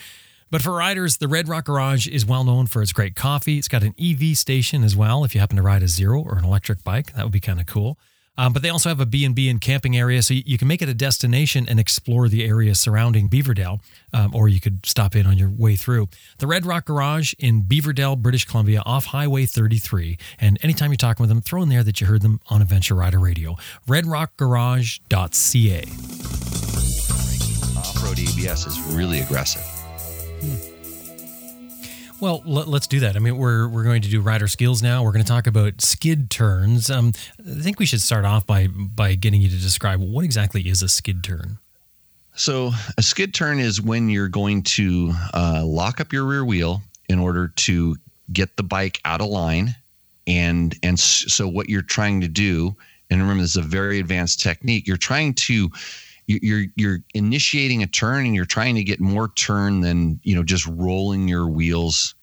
[0.52, 3.58] But for riders, the Red Rock Garage is well known for its great coffee.
[3.58, 5.24] It's got an EV station as well.
[5.24, 7.60] If you happen to ride a zero or an electric bike, that would be kind
[7.60, 7.98] of cool.
[8.38, 10.90] Um, but they also have a B&B and camping area, so you, can make it
[10.90, 13.80] a destination and explore the area surrounding Beaverdell,
[14.14, 16.10] um, or you could stop in on your way through.
[16.40, 20.18] The Red Rock Garage in Beaverdell, British Columbia, off Highway 33.
[20.40, 22.96] And anytime you're talking with them, throw in there that you heard them on Adventure
[22.96, 23.56] Rider Radio.
[23.88, 25.82] redrockgarage.ca.
[27.78, 29.62] Off-road ABS is really aggressive.
[29.62, 30.75] Hmm.
[32.22, 33.16] Well, let, us do that.
[33.16, 35.04] I mean, we're we're going to do rider skills now.
[35.04, 36.90] We're going to talk about skid turns.
[36.90, 40.62] Um, I think we should start off by by getting you to describe what exactly
[40.62, 41.58] is a skid turn.
[42.36, 46.82] So, a skid turn is when you're going to uh, lock up your rear wheel
[47.10, 47.96] in order to
[48.32, 49.76] get the bike out of line,
[50.26, 52.76] and and so what you're trying to do,
[53.10, 54.88] and remember this is a very advanced technique.
[54.88, 55.70] You're trying to
[56.28, 60.44] you're you're initiating a turn and you're trying to get more turn than you know
[60.44, 62.16] just rolling your wheels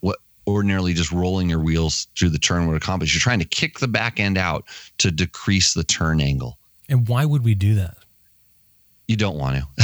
[0.00, 3.14] what ordinarily just rolling your wheels through the turn would accomplish.
[3.14, 4.64] You're trying to kick the back end out
[4.98, 6.58] to decrease the turn angle.
[6.88, 7.96] And why would we do that?
[9.08, 9.66] You don't want to.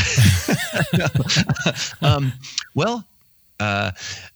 [2.02, 2.32] Um,
[2.74, 3.04] well
[3.60, 3.90] uh,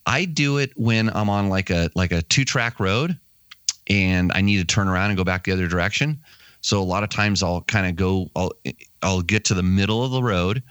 [0.07, 3.18] i do it when i'm on like a like a two track road
[3.88, 6.21] and i need to turn around and go back the other direction
[6.62, 8.53] so a lot of times I'll kind of go, I'll
[9.03, 10.62] I'll get to the middle of the road,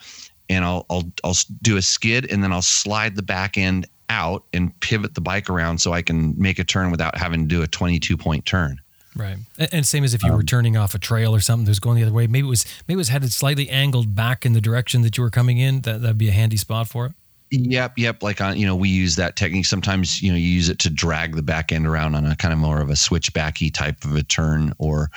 [0.49, 4.45] and I'll I'll I'll do a skid, and then I'll slide the back end out
[4.53, 7.61] and pivot the bike around so I can make a turn without having to do
[7.61, 8.81] a 22 point turn.
[9.13, 9.37] Right,
[9.71, 11.81] and same as if you were um, turning off a trail or something that was
[11.81, 12.27] going the other way.
[12.27, 15.23] Maybe it was maybe it was headed slightly angled back in the direction that you
[15.23, 15.81] were coming in.
[15.81, 17.11] That that'd be a handy spot for it.
[17.51, 18.23] Yep, yep.
[18.23, 19.65] Like on, you know, we use that technique.
[19.65, 22.53] Sometimes, you know, you use it to drag the back end around on a kind
[22.53, 25.11] of more of a switchbacky type of a turn, or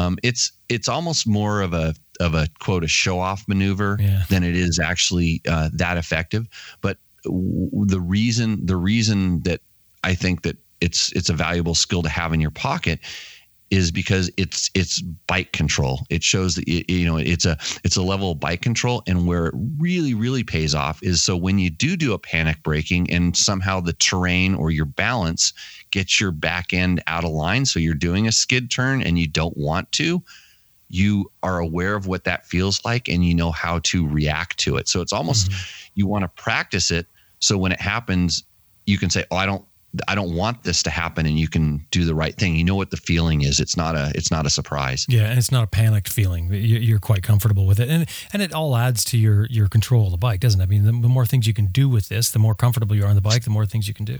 [0.00, 4.24] um, it's it's almost more of a of a quote a show off maneuver yeah.
[4.28, 6.48] than it is actually uh, that effective.
[6.80, 9.60] But w- the reason the reason that
[10.04, 13.00] I think that it's it's a valuable skill to have in your pocket
[13.70, 16.06] is because it's it's bike control.
[16.10, 19.46] It shows that you know it's a it's a level of bike control, and where
[19.46, 23.36] it really really pays off is so when you do do a panic braking and
[23.36, 25.52] somehow the terrain or your balance
[25.90, 29.26] gets your back end out of line, so you're doing a skid turn and you
[29.26, 30.22] don't want to,
[30.88, 34.76] you are aware of what that feels like and you know how to react to
[34.76, 34.88] it.
[34.88, 35.90] So it's almost mm-hmm.
[35.94, 37.06] you want to practice it
[37.40, 38.44] so when it happens,
[38.86, 39.64] you can say, "Oh, I don't
[40.06, 42.54] I don't want this to happen and you can do the right thing.
[42.54, 43.58] You know what the feeling is.
[43.58, 45.04] It's not a it's not a surprise.
[45.08, 46.52] Yeah, and it's not a panicked feeling.
[46.52, 47.88] You're quite comfortable with it.
[47.88, 50.64] And and it all adds to your your control of the bike, doesn't it?
[50.64, 53.08] I mean, the, more things you can do with this, the more comfortable you are
[53.08, 54.18] on the bike, the more things you can do.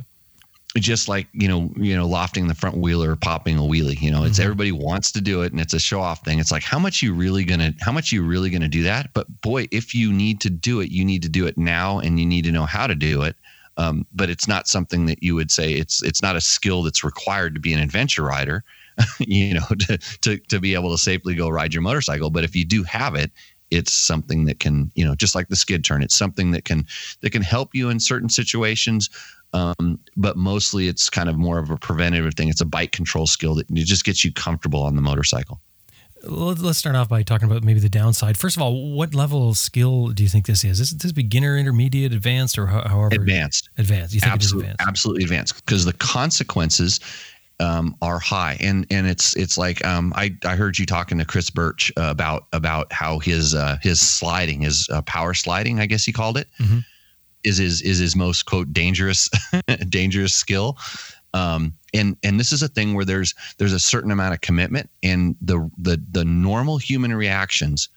[0.77, 4.09] Just like, you know, you know, lofting the front wheel or popping a wheelie, you
[4.11, 4.45] know, it's mm-hmm.
[4.45, 6.39] everybody wants to do it and it's a show off thing.
[6.39, 8.85] It's like how much you really going to how much you really going to do
[8.85, 9.13] that?
[9.13, 12.21] But boy, if you need to do it, you need to do it now and
[12.21, 13.35] you need to know how to do it
[13.81, 17.03] um, but it's not something that you would say it's it's not a skill that's
[17.03, 18.63] required to be an adventure rider,
[19.19, 22.29] you know, to, to to be able to safely go ride your motorcycle.
[22.29, 23.31] But if you do have it,
[23.71, 26.87] it's something that can you know just like the skid turn, it's something that can
[27.23, 29.09] that can help you in certain situations.
[29.55, 32.51] Um, but mostly it's kind of more of a preventative thing.
[32.51, 35.59] It's a bike control skill that just gets you comfortable on the motorcycle.
[36.23, 38.37] Let's start off by talking about maybe the downside.
[38.37, 40.79] First of all, what level of skill do you think this is?
[40.81, 43.15] Is this beginner, intermediate, advanced, or however?
[43.15, 43.71] Advanced.
[43.79, 44.15] Advanced.
[44.15, 44.83] You think Absolute, advanced?
[44.87, 47.01] Absolutely advanced because the consequences
[47.61, 51.25] um, are high, and and it's it's like um, I I heard you talking to
[51.25, 55.87] Chris Birch uh, about about how his uh, his sliding, his uh, power sliding, I
[55.87, 56.79] guess he called it, mm-hmm.
[57.45, 59.29] is his is his most quote dangerous
[59.89, 60.79] dangerous skill.
[61.33, 64.89] Um, and and this is a thing where there's there's a certain amount of commitment
[65.03, 67.89] and the the the normal human reactions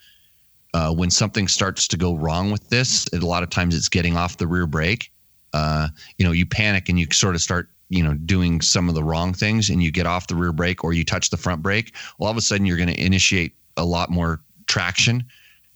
[0.74, 4.18] uh, when something starts to go wrong with this a lot of times it's getting
[4.18, 5.12] off the rear brake.
[5.54, 5.88] Uh,
[6.18, 9.04] you know you panic and you sort of start you know doing some of the
[9.04, 11.96] wrong things and you get off the rear brake or you touch the front brake.
[12.18, 15.24] Well all of a sudden you're going to initiate a lot more traction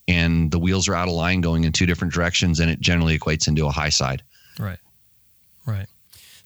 [0.07, 3.17] and the wheels are out of line going in two different directions and it generally
[3.19, 4.23] equates into a high side.
[4.57, 4.79] Right.
[5.67, 5.87] Right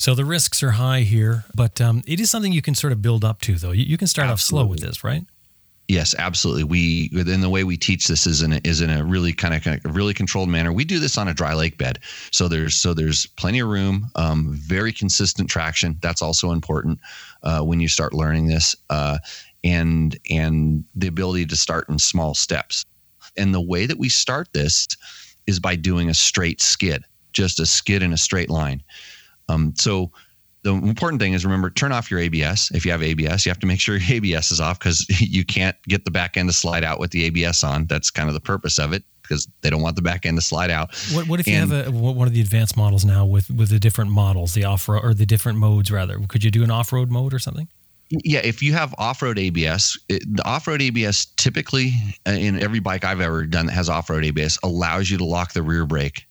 [0.01, 3.03] so the risks are high here, but um, it is something you can sort of
[3.03, 3.69] build up to, though.
[3.69, 4.63] You, you can start absolutely.
[4.63, 5.23] off slow with this, right?
[5.87, 6.63] Yes, absolutely.
[6.63, 9.53] We within the way we teach this is in a, is in a really kind
[9.53, 10.73] of, kind of really controlled manner.
[10.73, 11.99] We do this on a dry lake bed,
[12.31, 15.95] so there's so there's plenty of room, um, very consistent traction.
[16.01, 16.99] That's also important
[17.43, 19.19] uh, when you start learning this, uh,
[19.63, 22.85] and and the ability to start in small steps.
[23.37, 24.87] And the way that we start this
[25.45, 28.81] is by doing a straight skid, just a skid in a straight line.
[29.51, 30.11] Um, so
[30.63, 32.71] the important thing is remember turn off your ABS.
[32.71, 35.43] If you have ABS, you have to make sure your ABS is off because you
[35.43, 37.85] can't get the back end to slide out with the ABS on.
[37.87, 40.41] That's kind of the purpose of it because they don't want the back end to
[40.41, 40.93] slide out.
[41.13, 43.69] What, what if and, you have a, one of the advanced models now with with
[43.69, 46.19] the different models, the off road or the different modes rather?
[46.27, 47.67] Could you do an off road mode or something?
[48.11, 51.93] Yeah, if you have off-road ABS, it, the off-road ABS typically
[52.27, 55.53] uh, in every bike I've ever done that has off-road ABS allows you to lock
[55.53, 56.25] the rear brake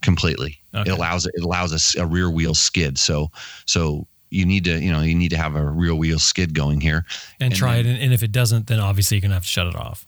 [0.00, 0.60] completely.
[0.74, 0.90] Okay.
[0.90, 2.98] It allows it allows a, a rear wheel skid.
[2.98, 3.30] So
[3.66, 6.80] so you need to you know you need to have a rear wheel skid going
[6.80, 7.04] here
[7.40, 8.02] and, and try then, it.
[8.02, 10.06] And if it doesn't, then obviously you're gonna have to shut it off.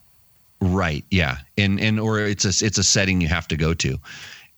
[0.61, 1.05] Right.
[1.11, 1.39] Yeah.
[1.59, 3.99] And and or it's a it's a setting you have to go to.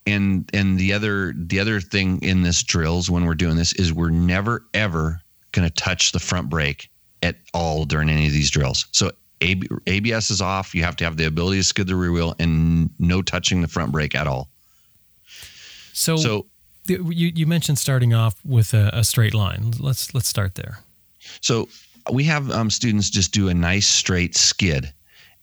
[0.07, 3.93] And and the other the other thing in this drills when we're doing this is
[3.93, 5.21] we're never ever
[5.53, 6.91] going to touch the front brake
[7.23, 8.87] at all during any of these drills.
[8.93, 10.75] So ABS is off.
[10.75, 13.69] You have to have the ability to skid the rear wheel and no touching the
[13.69, 14.49] front brake at all.
[15.99, 16.47] So, so
[16.87, 19.73] you, you mentioned starting off with a, a straight line.
[19.81, 20.79] Let's let's start there.
[21.41, 21.69] So
[22.13, 24.93] we have um, students just do a nice straight skid.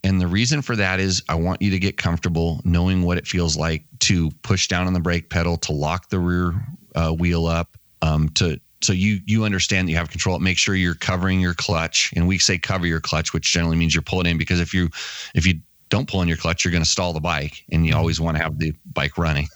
[0.05, 3.27] And the reason for that is I want you to get comfortable knowing what it
[3.27, 6.53] feels like to push down on the brake pedal, to lock the rear
[6.95, 10.39] uh, wheel up, um, to so you you understand that you have control.
[10.39, 13.93] Make sure you're covering your clutch, and we say cover your clutch, which generally means
[13.93, 14.89] you're pulling in because if you
[15.33, 17.91] if you don't pull in your clutch, you're going to stall the bike, and you
[17.91, 17.99] mm-hmm.
[17.99, 19.47] always want to have the bike running.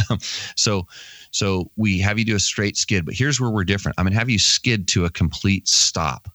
[0.56, 0.86] so,
[1.32, 3.98] so we have you do a straight skid, but here's where we're different.
[3.98, 6.28] I'm going to have you skid to a complete stop.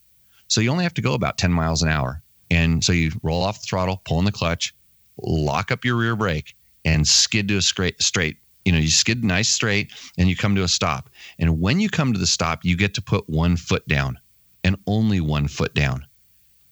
[0.49, 3.43] So you only have to go about 10 miles an hour, and so you roll
[3.43, 4.74] off the throttle, pull in the clutch,
[5.22, 8.38] lock up your rear brake, and skid to a straight straight.
[8.66, 11.10] You know, you skid nice straight, and you come to a stop.
[11.39, 14.20] And when you come to the stop, you get to put one foot down,
[14.64, 16.05] and only one foot down.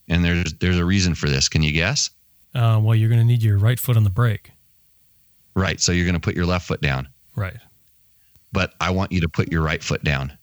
[0.08, 1.50] And there's there's a reason for this.
[1.50, 2.10] Can you guess?
[2.56, 4.52] uh, well, you're going to need your right foot on the brake.
[5.56, 5.80] Right.
[5.80, 7.08] So you're going to put your left foot down.
[7.36, 7.58] Right.
[8.52, 10.38] But I want you to put your right foot down.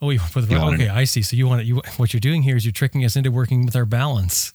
[0.00, 0.88] Oh, you put the, you okay.
[0.88, 1.22] I see.
[1.22, 3.64] So you want to, you what you're doing here is you're tricking us into working
[3.64, 4.52] with our balance.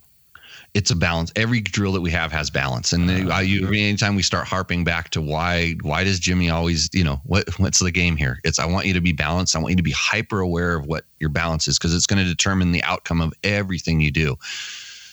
[0.73, 1.31] it's a balance.
[1.35, 5.09] Every drill that we have has balance, and uh, you, anytime we start harping back
[5.11, 8.39] to why why does Jimmy always you know what what's the game here?
[8.43, 9.55] It's I want you to be balanced.
[9.55, 12.23] I want you to be hyper aware of what your balance is because it's going
[12.23, 14.37] to determine the outcome of everything you do.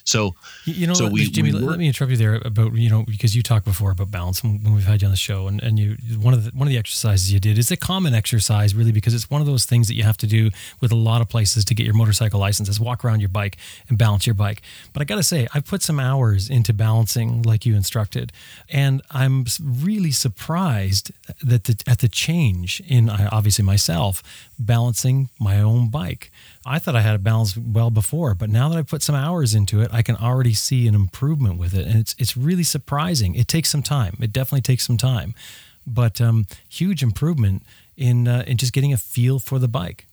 [0.08, 3.02] So, you know, so we, Jimmy, we let me interrupt you there about you know
[3.02, 5.78] because you talked before about balance when we've had you on the show, and, and
[5.78, 8.90] you one of the one of the exercises you did is a common exercise really
[8.90, 10.48] because it's one of those things that you have to do
[10.80, 13.58] with a lot of places to get your motorcycle license is walk around your bike
[13.90, 14.62] and balance your bike.
[14.94, 18.32] But I got to say, I've put some hours into balancing like you instructed,
[18.70, 24.22] and I'm really surprised that the, at the change in obviously myself
[24.58, 26.32] balancing my own bike.
[26.68, 29.54] I thought I had it balanced well before, but now that I've put some hours
[29.54, 33.34] into it, I can already see an improvement with it, and it's it's really surprising.
[33.34, 34.18] It takes some time.
[34.20, 35.34] It definitely takes some time,
[35.86, 37.62] but um, huge improvement
[37.96, 40.06] in uh, in just getting a feel for the bike.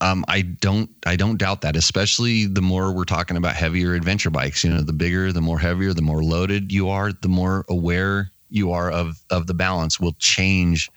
[0.00, 4.30] Um, I don't I don't doubt that, especially the more we're talking about heavier adventure
[4.30, 4.62] bikes.
[4.62, 8.30] You know, the bigger, the more heavier, the more loaded you are, the more aware
[8.50, 10.90] you are of of the balance will change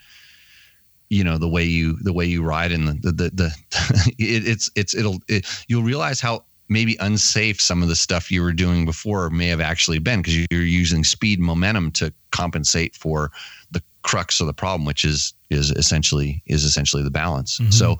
[1.09, 3.55] you know the way you the way you ride and the the, the,
[4.19, 8.43] it, it's it's it'll it, you'll realize how maybe unsafe some of the stuff you
[8.43, 13.31] were doing before may have actually been because you're using speed momentum to compensate for
[13.71, 17.57] the crux of the problem which is is essentially is essentially the balance.
[17.57, 17.71] Mm-hmm.
[17.71, 17.97] so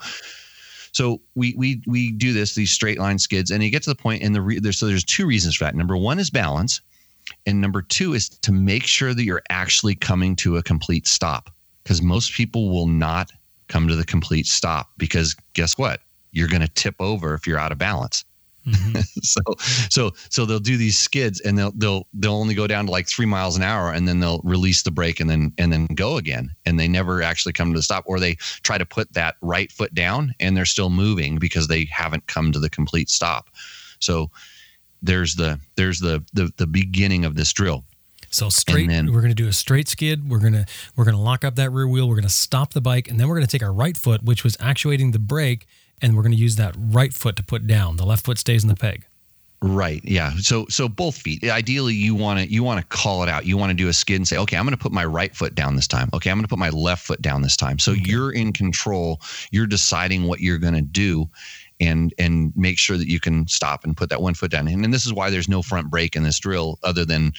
[0.92, 3.96] so we we we do this these straight line skids and you get to the
[3.96, 5.76] point and the re, there's so there's two reasons for that.
[5.76, 6.82] Number one is balance
[7.46, 11.50] and number two is to make sure that you're actually coming to a complete stop
[11.90, 13.32] because most people will not
[13.68, 16.02] come to the complete stop because guess what?
[16.32, 18.24] You're going to tip over if you're out of balance.
[18.68, 19.00] Mm-hmm.
[19.24, 19.42] so
[19.90, 23.08] so so they'll do these skids and they'll they'll they'll only go down to like
[23.08, 26.18] three miles an hour and then they'll release the brake and then and then go
[26.18, 29.38] again and they never actually come to the stop or they try to put that
[29.42, 33.50] right foot down and they're still moving because they haven't come to the complete stop.
[33.98, 34.30] So
[35.02, 37.84] there's the there's the the, the beginning of this drill.
[38.30, 40.30] So straight, then, we're going to do a straight skid.
[40.30, 40.66] We're going to
[40.96, 42.08] we're going to lock up that rear wheel.
[42.08, 44.24] We're going to stop the bike, and then we're going to take our right foot,
[44.24, 45.68] which was actuating the brake,
[46.02, 47.98] and we're going to use that right foot to put down.
[47.98, 49.06] The left foot stays in the peg.
[49.62, 50.02] Right.
[50.06, 50.32] Yeah.
[50.38, 51.44] So so both feet.
[51.44, 53.46] Ideally, you want to you want to call it out.
[53.46, 55.36] You want to do a skid and say, okay, I'm going to put my right
[55.36, 56.10] foot down this time.
[56.14, 57.78] Okay, I'm going to put my left foot down this time.
[57.78, 58.02] So okay.
[58.06, 59.20] you're in control.
[59.52, 61.30] You're deciding what you're going to do,
[61.82, 64.70] and and make sure that you can stop and put that one foot down.
[64.70, 67.34] And, and this is why there's no front brake in this drill, other than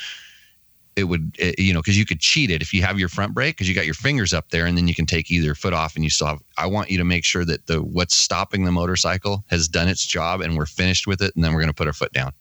[0.96, 3.32] it would it, you know because you could cheat it if you have your front
[3.32, 5.72] brake because you got your fingers up there and then you can take either foot
[5.72, 8.64] off and you still have i want you to make sure that the what's stopping
[8.64, 11.68] the motorcycle has done its job and we're finished with it and then we're going
[11.68, 12.32] to put our foot down.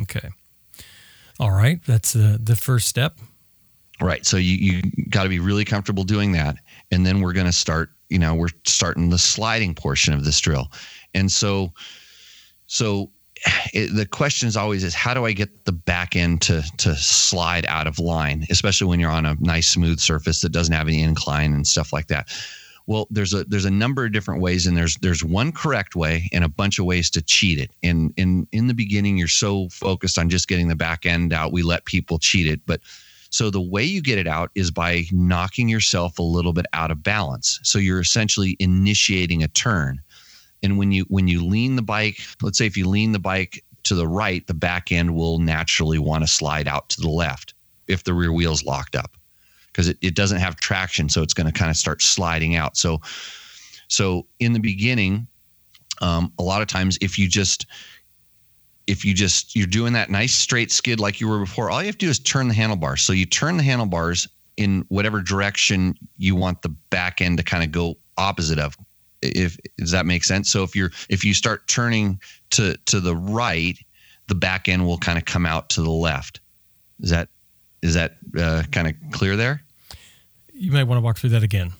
[0.00, 0.28] Okay.
[1.40, 1.80] All right.
[1.86, 3.18] That's the the first step.
[4.00, 4.24] Right.
[4.24, 6.56] So you you got to be really comfortable doing that.
[6.90, 10.40] And then we're going to start you know we're starting the sliding portion of this
[10.40, 10.70] drill.
[11.14, 11.72] And so
[12.66, 13.10] so
[13.72, 16.94] it, the question is always is how do I get the back end to to
[16.94, 20.88] slide out of line, especially when you're on a nice smooth surface that doesn't have
[20.88, 22.28] any incline and stuff like that.
[22.86, 26.28] Well, there's a there's a number of different ways, and there's there's one correct way
[26.32, 27.70] and a bunch of ways to cheat it.
[27.82, 31.52] And in in the beginning, you're so focused on just getting the back end out,
[31.52, 32.60] we let people cheat it.
[32.66, 32.80] But
[33.30, 36.90] so the way you get it out is by knocking yourself a little bit out
[36.90, 37.60] of balance.
[37.62, 40.02] So you're essentially initiating a turn
[40.62, 43.62] and when you when you lean the bike let's say if you lean the bike
[43.82, 47.54] to the right the back end will naturally want to slide out to the left
[47.88, 49.16] if the rear wheel's locked up
[49.72, 52.76] because it, it doesn't have traction so it's going to kind of start sliding out.
[52.76, 53.00] So
[53.88, 55.26] so in the beginning
[56.00, 57.66] um, a lot of times if you just
[58.86, 61.86] if you just you're doing that nice straight skid like you were before all you
[61.86, 63.02] have to do is turn the handlebars.
[63.02, 67.64] So you turn the handlebars in whatever direction you want the back end to kind
[67.64, 68.76] of go opposite of
[69.22, 70.50] if does that make sense?
[70.50, 72.20] So if you're if you start turning
[72.50, 73.78] to to the right
[74.28, 76.40] the back end will kind of come out to the left.
[77.00, 77.28] Is that
[77.82, 79.62] is that uh, kind of clear there?
[80.52, 81.72] You might want to walk through that again.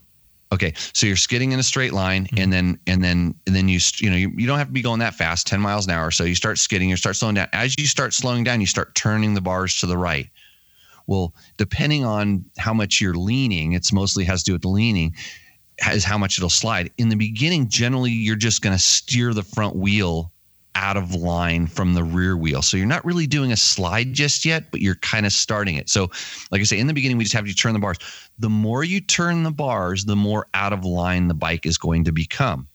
[0.53, 2.39] Okay so you're skidding in a straight line mm-hmm.
[2.39, 4.83] and then and then and then you you know you, you don't have to be
[4.83, 7.49] going that fast 10 miles an hour so you start skidding you start slowing down.
[7.55, 10.29] As you start slowing down you start turning the bars to the right.
[11.07, 15.15] Well depending on how much you're leaning it's mostly has to do with the leaning
[15.93, 16.91] is how much it'll slide.
[16.99, 20.33] In the beginning, generally, you're just going to steer the front wheel
[20.75, 22.63] out of line from the rear wheel.
[22.63, 25.89] So you're not really doing a slide just yet, but you're kind of starting it.
[25.89, 26.11] So,
[26.51, 27.99] like I say, in the beginning, we just have you turn the bars.
[28.39, 32.05] The more you turn the bars, the more out of line the bike is going
[32.05, 32.67] to become.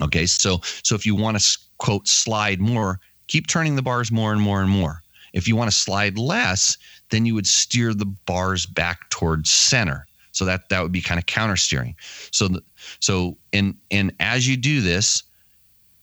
[0.00, 4.32] Okay, so so if you want to quote slide more, keep turning the bars more
[4.32, 5.02] and more and more.
[5.32, 6.76] If you want to slide less,
[7.10, 10.06] then you would steer the bars back towards center.
[10.38, 11.96] So that that would be kind of counter steering.
[12.30, 12.48] So
[13.00, 15.24] so and and as you do this,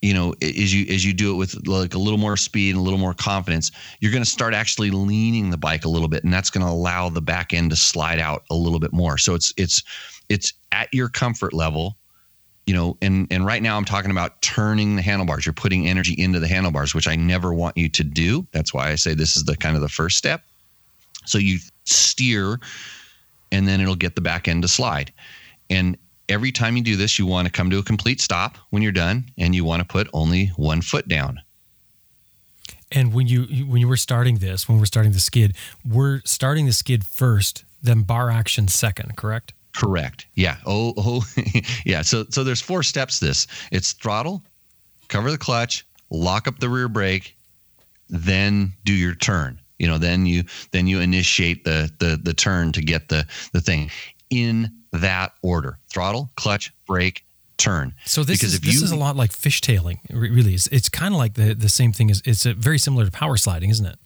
[0.01, 2.79] you know as you as you do it with like a little more speed and
[2.79, 6.23] a little more confidence you're going to start actually leaning the bike a little bit
[6.23, 9.17] and that's going to allow the back end to slide out a little bit more.
[9.17, 9.81] So it's it's
[10.29, 11.97] it's at your comfort level
[12.65, 15.45] you know and and right now i'm talking about turning the handlebars.
[15.45, 18.45] You're putting energy into the handlebars which i never want you to do.
[18.51, 20.43] That's why i say this is the kind of the first step.
[21.25, 22.59] So you steer
[23.55, 25.11] and then it'll get the back end to slide
[25.69, 25.97] and
[26.29, 28.91] every time you do this, you want to come to a complete stop when you're
[28.91, 31.41] done, and you want to put only one foot down.
[32.91, 36.65] And when you when you were starting this, when we're starting the skid, we're starting
[36.65, 39.53] the skid first, then bar action second, correct?
[39.75, 40.27] Correct.
[40.35, 40.57] Yeah.
[40.65, 41.25] Oh, oh,
[41.85, 42.01] yeah.
[42.03, 43.19] So so there's four steps.
[43.19, 44.43] This it's throttle,
[45.07, 47.35] cover the clutch, lock up the rear brake,
[48.07, 49.59] then do your turn.
[49.79, 53.61] You know, then you then you initiate the the the turn to get the the
[53.61, 53.91] thing
[54.29, 57.25] in that order throttle, clutch, brake,
[57.57, 57.93] turn.
[58.05, 59.99] So this because is this you, is a lot like fishtailing.
[60.09, 62.09] Really, it's, it's kind of like the the same thing.
[62.09, 63.97] Is it's very similar to power sliding, isn't it?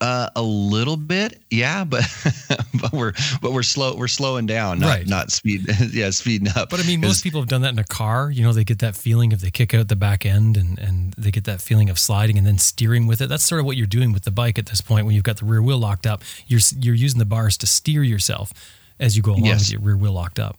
[0.00, 2.04] Uh, a little bit, yeah, but
[2.80, 3.96] but we're but we're slow.
[3.96, 5.06] We're slowing down, not right.
[5.08, 5.62] not speed.
[5.92, 6.70] yeah, speeding up.
[6.70, 8.30] But I mean, most people have done that in a car.
[8.30, 11.14] You know, they get that feeling if they kick out the back end, and and
[11.14, 13.28] they get that feeling of sliding and then steering with it.
[13.28, 15.04] That's sort of what you're doing with the bike at this point.
[15.04, 18.04] When you've got the rear wheel locked up, you're you're using the bars to steer
[18.04, 18.52] yourself
[19.00, 19.60] as you go along yes.
[19.62, 20.56] with your rear wheel locked up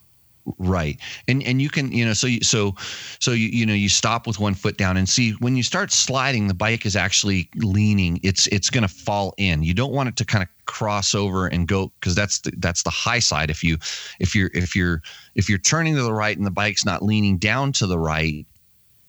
[0.58, 1.00] right.
[1.28, 2.76] And and you can you know so you so
[3.20, 5.92] so you you know you stop with one foot down and see when you start
[5.92, 8.20] sliding the bike is actually leaning.
[8.24, 9.64] It's it's going to fall in.
[9.64, 12.84] You don't want it to kind of cross over and go because that's the, that's
[12.84, 13.50] the high side.
[13.50, 13.78] If you
[14.20, 15.02] if you're if you're
[15.36, 18.46] if you're turning to the right and the bike's not leaning down to the right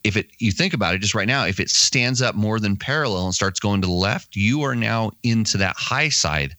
[0.05, 2.77] if it you think about it just right now if it stands up more than
[2.77, 6.57] parallel and starts going to the left you are now into that high side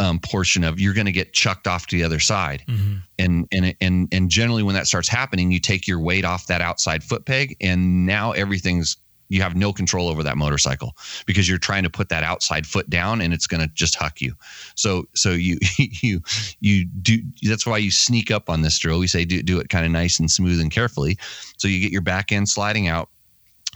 [0.00, 2.64] um, portion of you're going to get chucked off to the other side.
[2.66, 2.96] Mm-hmm.
[3.18, 6.60] and and and and generally when that starts happening you take your weight off that
[6.60, 8.96] outside foot peg and now everything's
[9.30, 10.94] you have no control over that motorcycle
[11.24, 14.20] because you're trying to put that outside foot down and it's going to just huck
[14.20, 14.34] you.
[14.74, 16.20] So so you you
[16.60, 18.98] you do that's why you sneak up on this drill.
[18.98, 21.16] We say do, do it kind of nice and smooth and carefully.
[21.56, 23.08] So you get your back end sliding out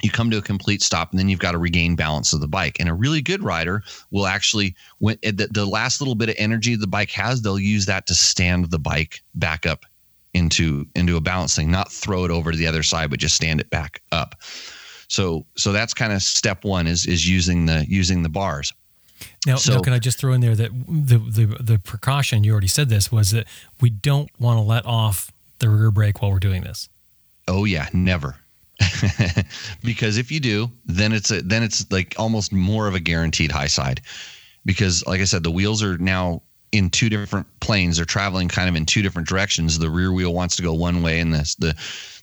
[0.03, 2.49] you come to a complete stop and then you've got to regain balance of the
[2.49, 2.77] bike.
[2.81, 6.35] And a really good rider will actually when eh, the, the last little bit of
[6.39, 9.85] energy the bike has they'll use that to stand the bike back up
[10.33, 13.61] into into a balancing not throw it over to the other side but just stand
[13.61, 14.35] it back up.
[15.09, 18.73] So so that's kind of step one is is using the using the bars.
[19.47, 22.53] Now, so, now, can I just throw in there that the, the the precaution you
[22.53, 23.47] already said this was that
[23.81, 26.89] we don't want to let off the rear brake while we're doing this.
[27.47, 28.37] Oh yeah, never,
[29.85, 33.53] because if you do, then it's a, then it's like almost more of a guaranteed
[33.53, 34.01] high side.
[34.65, 37.97] Because like I said, the wheels are now in two different planes.
[37.97, 39.79] They're traveling kind of in two different directions.
[39.79, 41.75] The rear wheel wants to go one way, and the the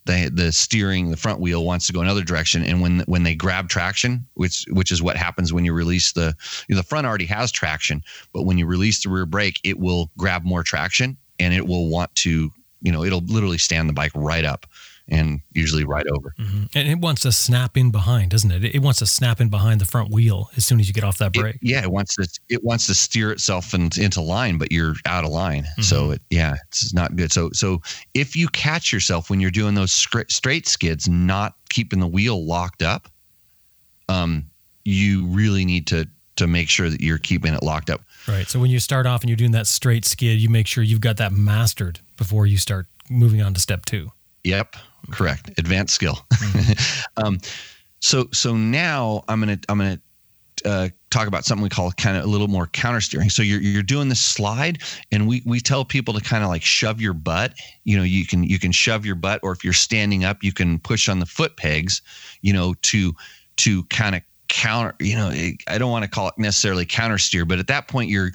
[0.05, 2.63] the, the steering, the front wheel wants to go another direction.
[2.63, 6.35] And when when they grab traction, which which is what happens when you release the
[6.67, 9.79] you know, the front already has traction, but when you release the rear brake, it
[9.79, 13.93] will grab more traction and it will want to you know it'll literally stand the
[13.93, 14.65] bike right up
[15.11, 16.33] and usually right over.
[16.39, 16.63] Mm-hmm.
[16.73, 18.63] And it wants to snap in behind, doesn't it?
[18.63, 21.17] It wants to snap in behind the front wheel as soon as you get off
[21.17, 21.55] that brake.
[21.55, 24.95] It, yeah, it wants to it wants to steer itself in, into line, but you're
[25.05, 25.63] out of line.
[25.63, 25.81] Mm-hmm.
[25.81, 27.31] So it, yeah, it's not good.
[27.31, 27.81] So so
[28.13, 32.81] if you catch yourself when you're doing those straight skids, not keeping the wheel locked
[32.81, 33.09] up,
[34.07, 34.45] um,
[34.85, 36.07] you really need to
[36.37, 38.01] to make sure that you're keeping it locked up.
[38.27, 38.47] Right.
[38.47, 41.01] So when you start off and you're doing that straight skid, you make sure you've
[41.01, 44.11] got that mastered before you start moving on to step two.
[44.43, 44.75] Yep,
[45.09, 45.51] correct.
[45.57, 46.19] Advanced skill.
[46.33, 47.01] Mm-hmm.
[47.25, 47.39] um,
[47.99, 49.99] so so now I'm gonna I'm gonna
[50.65, 53.29] uh, talk about something we call kind of a little more counter steering.
[53.29, 54.79] So you're you're doing the slide,
[55.11, 57.53] and we we tell people to kind of like shove your butt.
[57.83, 60.53] You know, you can you can shove your butt, or if you're standing up, you
[60.53, 62.01] can push on the foot pegs.
[62.41, 63.15] You know, to
[63.57, 65.29] to kind of counter you know
[65.69, 68.31] i don't want to call it necessarily counter steer but at that point you're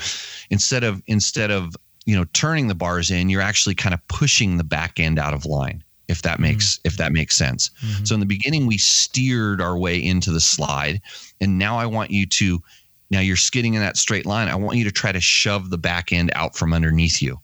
[0.48, 4.56] instead of instead of you know turning the bars in you're actually kind of pushing
[4.56, 6.86] the back end out of line if that makes mm-hmm.
[6.86, 7.70] if that makes sense.
[7.84, 8.04] Mm-hmm.
[8.04, 11.00] So in the beginning we steered our way into the slide
[11.40, 12.62] and now I want you to
[13.10, 14.48] now you're skidding in that straight line.
[14.48, 17.40] I want you to try to shove the back end out from underneath you.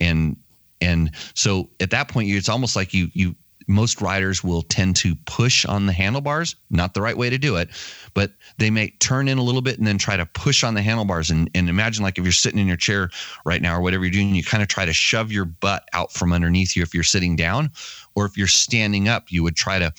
[0.00, 0.36] And
[0.80, 3.34] and so at that point you it's almost like you you
[3.68, 7.56] most riders will tend to push on the handlebars, not the right way to do
[7.56, 7.68] it,
[8.14, 10.82] but they may turn in a little bit and then try to push on the
[10.82, 11.30] handlebars.
[11.30, 13.10] And, and imagine like if you're sitting in your chair
[13.44, 16.12] right now or whatever you're doing, you kind of try to shove your butt out
[16.12, 17.70] from underneath you if you're sitting down,
[18.14, 19.92] or if you're standing up, you would try to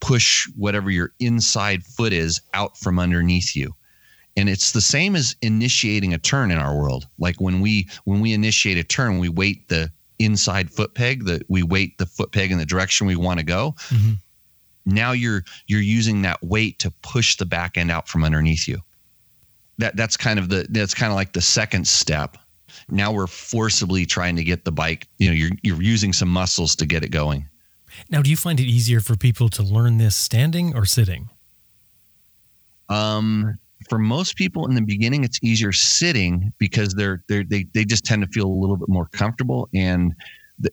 [0.00, 3.74] push whatever your inside foot is out from underneath you
[4.36, 8.20] and it's the same as initiating a turn in our world like when we when
[8.20, 12.32] we initiate a turn we weight the inside foot peg that we weight the foot
[12.32, 13.74] peg in the direction we want to go.
[13.88, 14.12] Mm-hmm.
[14.86, 18.78] now you're you're using that weight to push the back end out from underneath you.
[19.78, 22.38] That that's kind of the that's kind of like the second step.
[22.88, 26.76] Now we're forcibly trying to get the bike, you know, you're you're using some muscles
[26.76, 27.48] to get it going.
[28.10, 31.30] Now, do you find it easier for people to learn this standing or sitting?
[32.88, 33.58] Um,
[33.88, 38.04] for most people in the beginning, it's easier sitting because they're, they're they they just
[38.04, 40.14] tend to feel a little bit more comfortable, and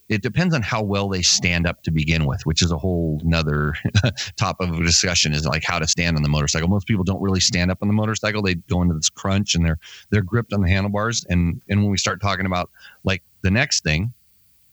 [0.07, 3.19] it depends on how well they stand up to begin with, which is a whole
[3.23, 3.75] nother
[4.37, 5.33] top of a discussion.
[5.33, 6.69] Is like how to stand on the motorcycle.
[6.69, 9.65] Most people don't really stand up on the motorcycle; they go into this crunch and
[9.65, 11.25] they're they're gripped on the handlebars.
[11.29, 12.69] And and when we start talking about
[13.03, 14.13] like the next thing,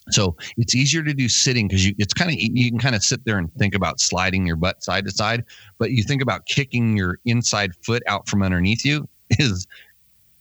[0.08, 3.04] so it's easier to do sitting because you it's kind of you can kind of
[3.04, 5.44] sit there and think about sliding your butt side to side,
[5.78, 9.66] but you think about kicking your inside foot out from underneath you is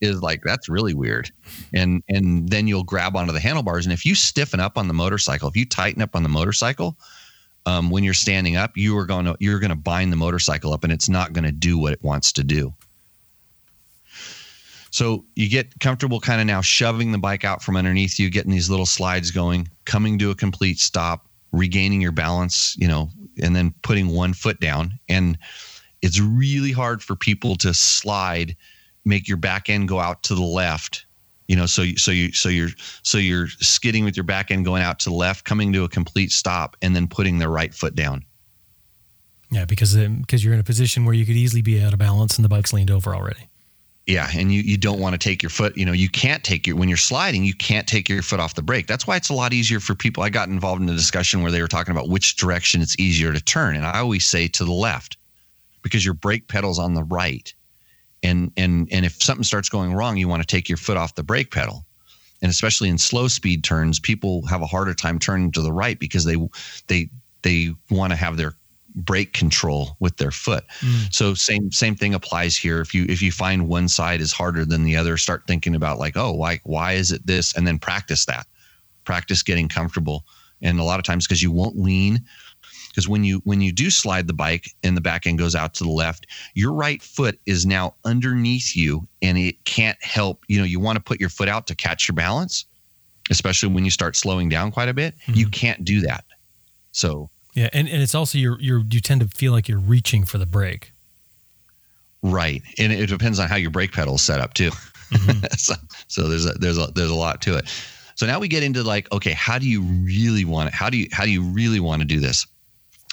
[0.02, 1.30] is like that's really weird.
[1.74, 4.94] And and then you'll grab onto the handlebars and if you stiffen up on the
[4.94, 6.98] motorcycle, if you tighten up on the motorcycle,
[7.66, 10.74] um, when you're standing up, you are going to you're going to bind the motorcycle
[10.74, 12.74] up and it's not going to do what it wants to do.
[14.92, 18.52] So you get comfortable kind of now shoving the bike out from underneath you, getting
[18.52, 23.10] these little slides going, coming to a complete stop, regaining your balance, you know,
[23.42, 24.94] and then putting one foot down.
[25.08, 25.38] And
[26.02, 28.56] it's really hard for people to slide,
[29.06, 31.06] make your back end go out to the left.
[31.48, 32.70] You know, so so you so you're
[33.02, 35.90] so you're skidding with your back end going out to the left, coming to a
[35.90, 38.24] complete stop, and then putting the right foot down.
[39.50, 42.38] Yeah, because because you're in a position where you could easily be out of balance
[42.38, 43.50] and the bike's leaned over already.
[44.08, 45.78] Yeah, and you you don't want to take your foot.
[45.78, 48.56] You know, you can't take your when you're sliding, you can't take your foot off
[48.56, 48.88] the brake.
[48.88, 50.24] That's why it's a lot easier for people.
[50.24, 53.32] I got involved in a discussion where they were talking about which direction it's easier
[53.34, 55.18] to turn, and I always say to the left
[55.84, 57.54] because your brake pedal's on the right,
[58.24, 61.16] and and and if something starts going wrong, you want to take your foot off
[61.16, 61.86] the brake pedal.
[62.42, 66.00] And especially in slow speed turns, people have a harder time turning to the right
[66.00, 66.38] because they
[66.88, 67.10] they
[67.44, 68.56] they want to have their
[68.96, 70.66] brake control with their foot.
[70.80, 71.14] Mm.
[71.14, 72.82] So same same thing applies here.
[72.82, 76.00] If you if you find one side is harder than the other, start thinking about
[76.00, 77.56] like, oh, why why is it this?
[77.56, 78.48] And then practice that.
[79.06, 80.26] Practice getting comfortable.
[80.62, 82.20] And a lot of times because you won't lean,
[82.90, 85.74] because when you when you do slide the bike and the back end goes out
[85.76, 90.44] to the left, your right foot is now underneath you and it can't help.
[90.48, 92.66] You know, you want to put your foot out to catch your balance,
[93.30, 95.16] especially when you start slowing down quite a bit.
[95.20, 95.34] Mm-hmm.
[95.36, 96.26] You can't do that.
[96.92, 97.30] So
[97.60, 100.38] yeah, and, and it's also you're you're you tend to feel like you're reaching for
[100.38, 100.94] the brake.
[102.22, 104.70] Right, and it depends on how your brake pedal is set up too.
[105.12, 105.46] Mm-hmm.
[105.58, 105.74] so,
[106.08, 107.68] so there's a, there's a there's a lot to it.
[108.16, 110.74] So now we get into like, okay, how do you really want it?
[110.74, 112.48] How do you how do you really want to do this?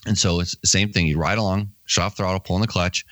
[0.07, 1.09] And so it's the same thing.
[1.09, 3.05] You ride along, shut off throttle, pull in the clutch,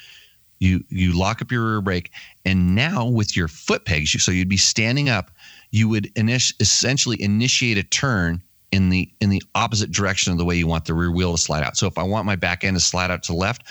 [0.61, 2.12] you you lock up your rear brake,
[2.45, 5.32] and now with your foot pegs, so you'd be standing up,
[5.72, 8.41] you would init- essentially initiate a turn
[8.74, 11.38] in the in the opposite direction of the way you want the rear wheel to
[11.38, 11.76] slide out.
[11.76, 13.62] So if I want my back end to slide out to the left,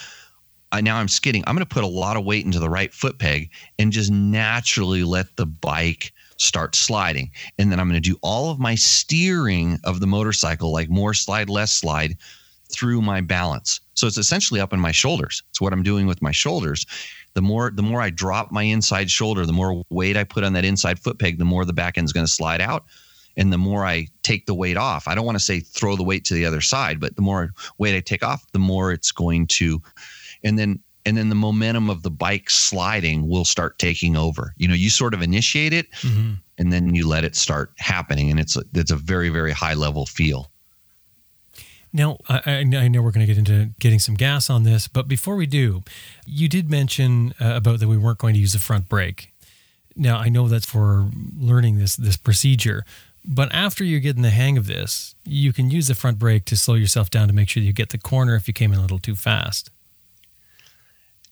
[0.72, 1.44] I now I'm skidding.
[1.46, 4.10] I'm going to put a lot of weight into the right foot peg and just
[4.12, 7.32] naturally let the bike start sliding.
[7.60, 11.14] And then I'm going to do all of my steering of the motorcycle, like more
[11.14, 12.16] slide, less slide,
[12.72, 13.82] through my balance.
[13.96, 15.44] So it's essentially up in my shoulders.
[15.50, 16.86] It's what I'm doing with my shoulders.
[17.34, 20.54] The more the more I drop my inside shoulder, the more weight I put on
[20.54, 22.86] that inside foot peg, the more the back is going to slide out
[23.38, 26.04] and the more I take the weight off, I don't want to say throw the
[26.04, 29.12] weight to the other side, but the more weight I take off, the more it's
[29.12, 29.82] going to,
[30.44, 34.54] and then and then the momentum of the bike sliding will start taking over.
[34.58, 36.34] You know, you sort of initiate it, mm-hmm.
[36.58, 39.74] and then you let it start happening, and it's a, it's a very very high
[39.74, 40.50] level feel.
[41.96, 45.08] Now, I, I know we're going to get into getting some gas on this, but
[45.08, 45.84] before we do,
[46.26, 49.32] you did mention uh, about that we weren't going to use the front brake.
[49.96, 52.84] Now, I know that's for learning this this procedure,
[53.26, 56.58] but after you're getting the hang of this, you can use the front brake to
[56.58, 58.82] slow yourself down to make sure you get the corner if you came in a
[58.82, 59.70] little too fast.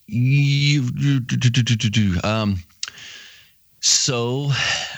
[0.07, 2.61] You, you do, do, do, um,
[3.79, 4.51] so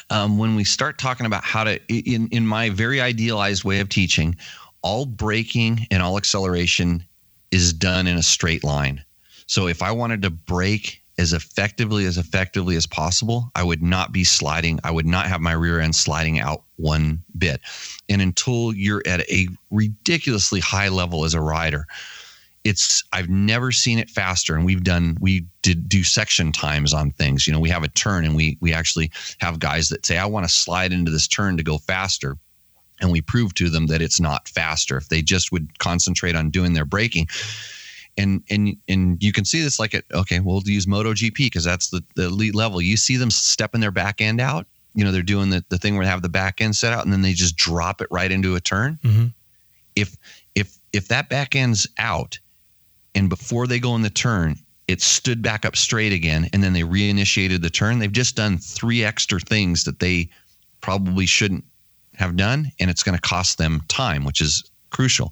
[0.10, 3.90] um, when we start talking about how to, in, in my very idealized way of
[3.90, 4.36] teaching,
[4.82, 7.06] all braking and all acceleration
[7.52, 9.04] is done in a straight line.
[9.46, 14.12] So if I wanted to brake as effectively as effectively as possible, I would not
[14.12, 14.80] be sliding.
[14.84, 17.62] I would not have my rear end sliding out one bit.
[18.10, 21.86] And until you're at a ridiculously high level as a rider,
[22.64, 24.56] it's I've never seen it faster.
[24.56, 27.46] And we've done we did do section times on things.
[27.46, 30.26] You know, we have a turn and we we actually have guys that say, I
[30.26, 32.38] want to slide into this turn to go faster.
[33.02, 34.98] And we prove to them that it's not faster.
[34.98, 37.28] If they just would concentrate on doing their braking
[38.18, 41.90] and and and you can see this like at okay we'll use MotoGP because that's
[41.90, 42.82] the, the elite level.
[42.82, 44.68] You see them stepping their back end out.
[44.94, 47.04] You know they're doing the, the thing where they have the back end set out
[47.04, 49.00] and then they just drop it right into a turn.
[49.04, 49.26] Mm-hmm.
[49.96, 50.18] If
[50.56, 52.40] if if that back end's out
[53.16, 54.58] and before they go in the turn,
[54.88, 58.00] it stood back up straight again, and then they reinitiated the turn.
[58.00, 60.30] They've just done three extra things that they
[60.82, 61.64] probably shouldn't
[62.16, 65.32] have done, and it's going to cost them time, which is crucial.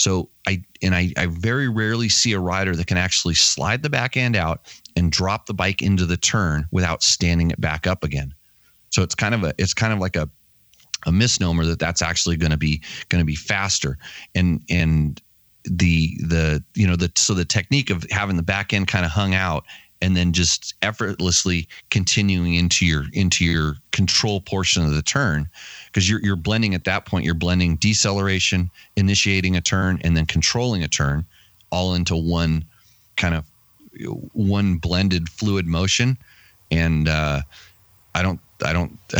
[0.00, 3.90] So I and I, I very rarely see a rider that can actually slide the
[3.90, 4.62] back end out
[4.96, 8.34] and drop the bike into the turn without standing it back up again.
[8.88, 10.26] So it's kind of a it's kind of like a
[11.04, 12.80] a misnomer that that's actually going to be
[13.10, 13.98] going to be faster
[14.34, 15.20] and and
[15.64, 19.10] the the you know the so the technique of having the back end kind of
[19.10, 19.64] hung out
[20.00, 25.46] and then just effortlessly continuing into your into your control portion of the turn
[25.90, 30.26] because you're you're blending at that point you're blending deceleration initiating a turn and then
[30.26, 31.24] controlling a turn
[31.70, 32.64] all into one
[33.16, 33.44] kind of
[34.32, 36.16] one blended fluid motion.
[36.70, 37.42] And uh,
[38.14, 38.98] i don't i don't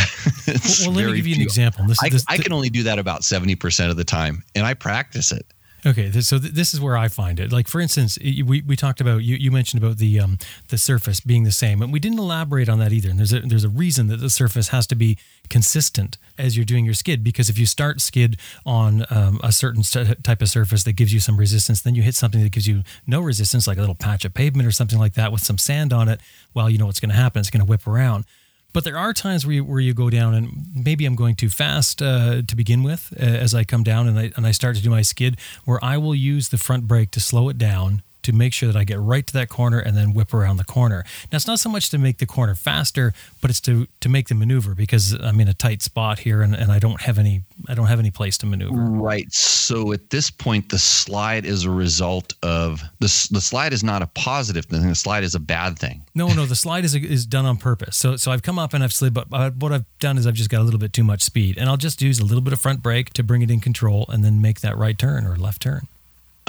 [0.47, 0.57] well,
[0.87, 1.85] well let me give you an example.
[1.87, 4.75] This, I, this, I can only do that about 70% of the time and i
[4.75, 5.47] practice it
[5.87, 7.53] Okay, so th- this is where I find it.
[7.53, 11.21] Like for instance, we, we talked about you, you mentioned about the um, the surface
[11.21, 13.09] being the same, and we didn't elaborate on that either.
[13.09, 15.17] And there's a there's a reason that the surface has to be
[15.49, 19.83] consistent as you're doing your skid because if you start skid on um, a certain
[19.83, 22.69] st- type of surface that gives you some resistance, then you hit something that gives
[22.69, 25.59] you no resistance, like a little patch of pavement or something like that with some
[25.59, 26.21] sand on it.
[26.53, 28.27] Well, you know what's going to happen; it's going to whip around.
[28.73, 31.49] But there are times where you, where you go down, and maybe I'm going too
[31.49, 34.77] fast uh, to begin with uh, as I come down and I, and I start
[34.77, 38.03] to do my skid, where I will use the front brake to slow it down
[38.23, 40.65] to make sure that I get right to that corner and then whip around the
[40.65, 41.05] corner.
[41.31, 44.29] Now it's not so much to make the corner faster, but it's to to make
[44.29, 47.43] the maneuver because I'm in a tight spot here and, and I don't have any
[47.69, 48.77] I don't have any place to maneuver.
[48.77, 49.33] Right.
[49.33, 54.03] So at this point the slide is a result of the the slide is not
[54.03, 54.89] a positive thing.
[54.89, 56.03] The slide is a bad thing.
[56.15, 57.97] No, no, the slide is is done on purpose.
[57.97, 60.51] So so I've come up and I've slid, but what I've done is I've just
[60.51, 62.61] got a little bit too much speed, and I'll just use a little bit of
[62.61, 65.63] front brake to bring it in control, and then make that right turn or left
[65.63, 65.89] turn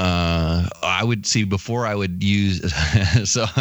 [0.01, 2.59] uh, I would see before I would use.
[3.29, 3.45] so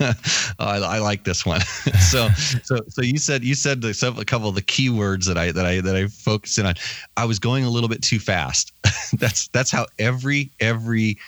[0.00, 0.14] I,
[0.58, 1.60] I, like this one.
[2.10, 5.52] so so so you said you said the, a couple of the keywords that I
[5.52, 6.74] that I that I focused in on.
[7.18, 8.72] I was going a little bit too fast.
[9.18, 11.18] that's that's how every every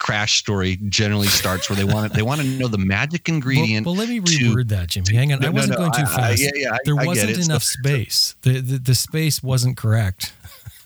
[0.00, 3.86] crash story generally starts where they want to, they want to know the magic ingredient.
[3.86, 5.14] Well, well let me reword to, that, Jimmy.
[5.14, 6.20] Hang on, no, I wasn't no, no, going too fast.
[6.20, 8.34] I, yeah, yeah, there I, wasn't enough so, space.
[8.42, 10.32] The, the the space wasn't correct.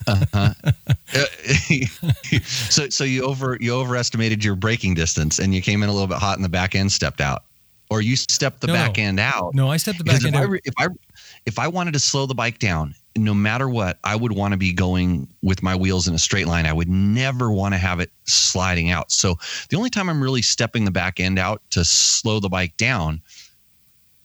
[0.06, 0.54] Uh-huh.
[2.44, 6.08] so so you over you overestimated your braking distance and you came in a little
[6.08, 7.44] bit hot and the back end stepped out.
[7.90, 9.54] Or you stepped the no, back end out.
[9.54, 10.50] No, I stepped the back end if out.
[10.50, 10.86] I, if I
[11.46, 14.58] if I wanted to slow the bike down, no matter what, I would want to
[14.58, 16.66] be going with my wheels in a straight line.
[16.66, 19.12] I would never want to have it sliding out.
[19.12, 19.36] So
[19.68, 23.22] the only time I'm really stepping the back end out to slow the bike down,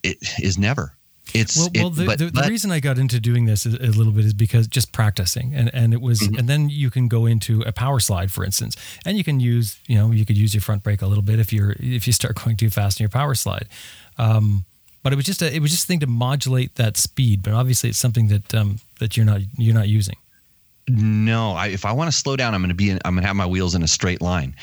[0.04, 0.96] it is never
[1.34, 3.92] it's well, well the, but, the, the reason I got into doing this a, a,
[3.92, 6.38] little bit is because just practicing and, and it was mm-hmm.
[6.38, 8.76] and then you can go into a power slide for instance
[9.06, 11.40] and you can use you know you could use your front brake a little bit
[11.40, 13.68] if you're if you start going too fast in your power slide.
[14.18, 14.66] Um,
[15.02, 17.54] but it was just a it was just a thing to modulate that speed but
[17.54, 20.16] obviously it's something that um, that you're not you're not using.
[20.88, 23.24] No I, if I want to slow down I'm going to be in, I'm going
[23.24, 24.56] to have my wheels in a straight line.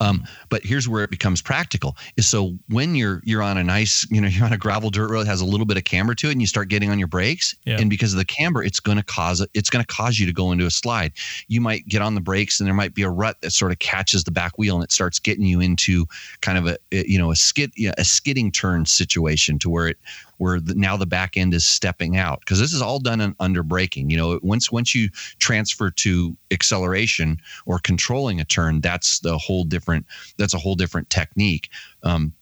[0.00, 4.08] Um, but here's where it becomes practical: is so when you're you're on a nice,
[4.08, 6.14] you know, you're on a gravel dirt road, that has a little bit of camber
[6.14, 7.80] to it, and you start getting on your brakes, yeah.
[7.80, 10.32] and because of the camber, it's going to cause it's going to cause you to
[10.32, 11.10] go into a slide.
[11.48, 13.80] You might get on the brakes, and there might be a rut that sort of
[13.80, 16.06] catches the back wheel, and it starts getting you into
[16.40, 19.98] kind of a eh, you know a skid a skidding turn situation to where it
[20.38, 23.34] where the, now the back end is stepping out because this is all done in,
[23.40, 24.10] under braking.
[24.10, 29.64] You know, once once you transfer to acceleration or controlling a turn, that's the whole
[29.64, 30.06] different.
[30.44, 31.70] That's a whole different technique.
[32.02, 32.32] Um,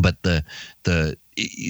[0.00, 0.44] but the
[0.84, 1.16] the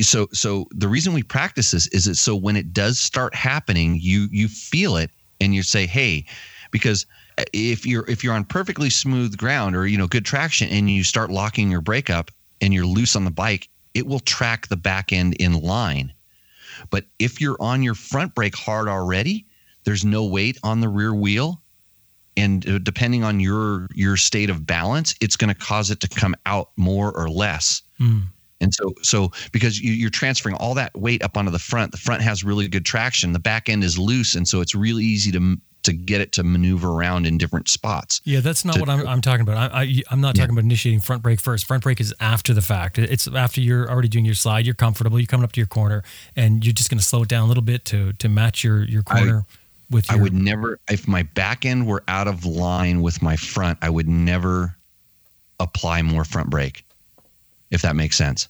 [0.02, 3.98] so so the reason we practice this is it so when it does start happening,
[4.00, 5.10] you you feel it
[5.40, 6.24] and you say, hey,
[6.70, 7.06] because
[7.52, 11.04] if you're if you're on perfectly smooth ground or you know good traction and you
[11.04, 12.30] start locking your brake up
[12.60, 16.12] and you're loose on the bike it will track the back end in line.
[16.90, 19.46] But if you're on your front brake hard already,
[19.84, 21.61] there's no weight on the rear wheel.
[22.36, 26.08] And uh, depending on your your state of balance, it's going to cause it to
[26.08, 27.82] come out more or less.
[28.00, 28.24] Mm.
[28.62, 31.98] And so, so because you, are transferring all that weight up onto the front, the
[31.98, 33.32] front has really good traction.
[33.32, 36.44] The back end is loose, and so it's really easy to to get it to
[36.44, 38.20] maneuver around in different spots.
[38.24, 39.72] Yeah, that's not to, what I'm, I'm talking about.
[39.72, 40.54] I, I, am not talking yeah.
[40.54, 41.66] about initiating front brake first.
[41.66, 42.98] Front brake is after the fact.
[42.98, 44.64] It's after you're already doing your slide.
[44.64, 45.18] You're comfortable.
[45.18, 46.04] You're coming up to your corner,
[46.36, 48.84] and you're just going to slow it down a little bit to to match your
[48.84, 49.44] your corner.
[49.48, 49.56] I,
[49.93, 53.36] with your, I would never, if my back end were out of line with my
[53.36, 54.76] front, I would never
[55.61, 56.84] apply more front brake.
[57.70, 58.49] If that makes sense.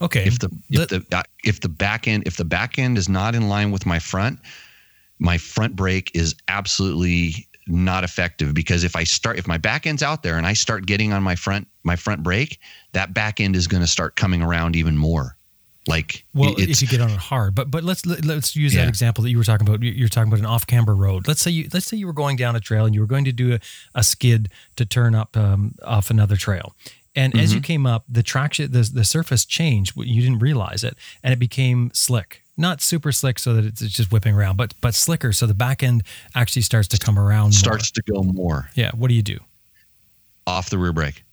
[0.00, 0.24] Okay.
[0.24, 3.34] If the if the uh, if the back end if the back end is not
[3.34, 4.38] in line with my front,
[5.18, 10.02] my front brake is absolutely not effective because if I start if my back end's
[10.02, 12.60] out there and I start getting on my front my front brake,
[12.92, 15.36] that back end is going to start coming around even more.
[15.88, 18.82] Like well, if you get on it hard, but but let's let's use yeah.
[18.82, 19.82] that example that you were talking about.
[19.82, 21.26] You're talking about an off camber road.
[21.26, 23.24] Let's say you let's say you were going down a trail and you were going
[23.24, 23.60] to do a,
[23.94, 26.76] a skid to turn up um, off another trail,
[27.16, 27.42] and mm-hmm.
[27.42, 27.64] as you mm-hmm.
[27.64, 29.94] came up, the traction the the surface changed.
[29.96, 32.42] You didn't realize it, and it became slick.
[32.58, 35.82] Not super slick, so that it's just whipping around, but but slicker, so the back
[35.82, 36.02] end
[36.34, 37.52] actually starts to come around.
[37.52, 38.02] Starts more.
[38.02, 38.68] to go more.
[38.74, 38.90] Yeah.
[38.94, 39.38] What do you do?
[40.46, 41.24] Off the rear brake,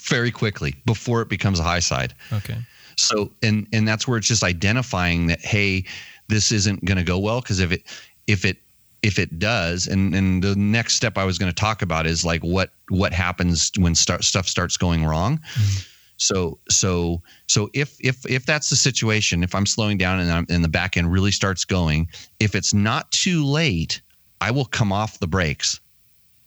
[0.00, 2.14] very quickly before it becomes a high side.
[2.32, 2.56] Okay.
[2.98, 5.84] So and and that's where it's just identifying that hey,
[6.28, 7.82] this isn't going to go well because if it
[8.26, 8.58] if it
[9.02, 12.24] if it does and and the next step I was going to talk about is
[12.24, 15.38] like what what happens when start, stuff starts going wrong.
[15.38, 15.80] Mm-hmm.
[16.16, 20.46] So so so if if if that's the situation, if I'm slowing down and I'm,
[20.48, 22.08] and the back end really starts going,
[22.40, 24.00] if it's not too late,
[24.40, 25.80] I will come off the brakes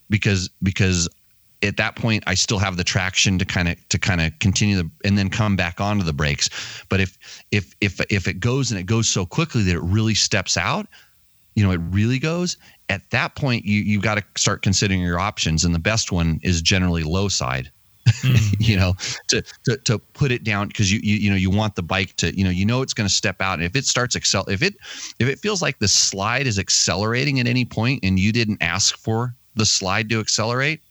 [0.09, 1.07] because because
[1.63, 4.75] at that point I still have the traction to kind of to kind of continue
[4.75, 6.49] the and then come back onto the brakes.
[6.89, 7.17] But if
[7.51, 10.87] if if if it goes and it goes so quickly that it really steps out,
[11.55, 12.57] you know, it really goes.
[12.89, 16.39] At that point, you you got to start considering your options, and the best one
[16.43, 17.71] is generally low side.
[18.21, 18.93] Mm, you know,
[19.29, 22.15] to, to to put it down because you, you you know you want the bike
[22.17, 24.43] to you know you know it's going to step out, and if it starts excel
[24.45, 24.75] if it
[25.19, 28.97] if it feels like the slide is accelerating at any point and you didn't ask
[28.97, 30.81] for the slide to accelerate,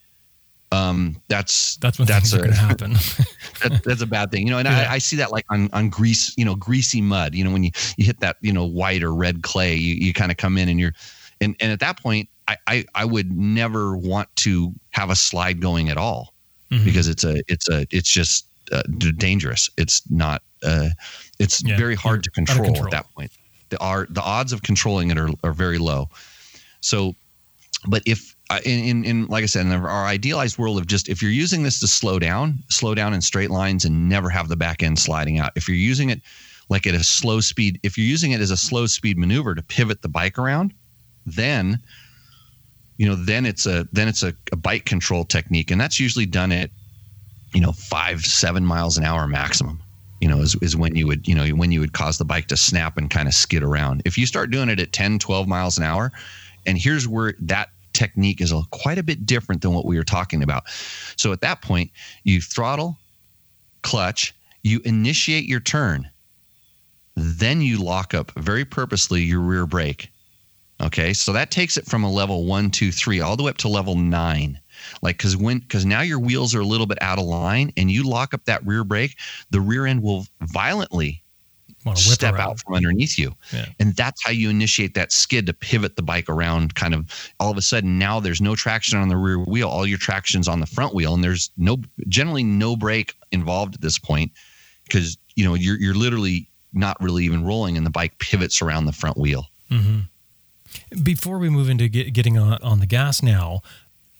[0.72, 2.92] um, that's that's when that's going to happen.
[3.62, 4.58] that, that's a bad thing, you know.
[4.58, 4.86] And yeah.
[4.88, 7.34] I, I, see that like on on grease, you know, greasy mud.
[7.34, 10.12] You know, when you you hit that, you know, white or red clay, you, you
[10.12, 10.92] kind of come in and you're,
[11.40, 15.60] and and at that point, I, I I would never want to have a slide
[15.60, 16.34] going at all
[16.70, 16.84] mm-hmm.
[16.84, 18.82] because it's a it's a it's just uh,
[19.16, 19.70] dangerous.
[19.76, 20.42] It's not.
[20.62, 20.90] Uh,
[21.38, 21.76] it's yeah.
[21.76, 23.32] very hard to control, control, at that point.
[23.70, 26.08] The are the odds of controlling it are are very low.
[26.80, 27.14] So,
[27.88, 31.09] but if Uh, in, in, in, like I said, in our idealized world of just
[31.09, 34.48] if you're using this to slow down, slow down in straight lines and never have
[34.48, 35.53] the back end sliding out.
[35.55, 36.20] If you're using it
[36.68, 39.62] like at a slow speed, if you're using it as a slow speed maneuver to
[39.62, 40.74] pivot the bike around,
[41.26, 41.78] then
[42.96, 46.26] you know then it's a then it's a, a bike control technique, and that's usually
[46.26, 46.70] done at
[47.55, 49.80] you know five seven miles an hour maximum.
[50.20, 52.48] You know, is, is when you would, you know, when you would cause the bike
[52.48, 54.03] to snap and kind of skid around.
[54.05, 56.12] If you start doing it at 10, 12 miles an hour,
[56.66, 60.05] and here's where that technique is a, quite a bit different than what we were
[60.05, 60.64] talking about.
[61.16, 61.91] So at that point,
[62.24, 62.97] you throttle,
[63.82, 66.09] clutch, you initiate your turn,
[67.16, 70.11] then you lock up very purposely your rear brake.
[70.82, 73.59] Okay, so that takes it from a level one, two, three, all the way up
[73.59, 74.59] to level nine.
[75.03, 77.91] Like, because when, because now your wheels are a little bit out of line and
[77.91, 79.18] you lock up that rear brake,
[79.51, 81.19] the rear end will violently
[81.95, 82.41] step around.
[82.41, 83.35] out from underneath you.
[83.53, 83.66] Yeah.
[83.78, 87.51] And that's how you initiate that skid to pivot the bike around kind of all
[87.51, 89.68] of a sudden now there's no traction on the rear wheel.
[89.68, 91.78] All your traction's on the front wheel and there's no
[92.09, 94.33] generally no brake involved at this point
[94.85, 98.85] because you know you're you're literally not really even rolling and the bike pivots around
[98.85, 99.47] the front wheel.
[99.70, 101.03] Mm-hmm.
[101.03, 103.61] Before we move into get, getting on, on the gas now,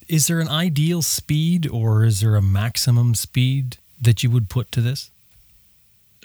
[0.09, 4.73] is there an ideal speed or is there a maximum speed that you would put
[4.73, 5.11] to this?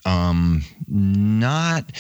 [0.06, 1.91] Um, not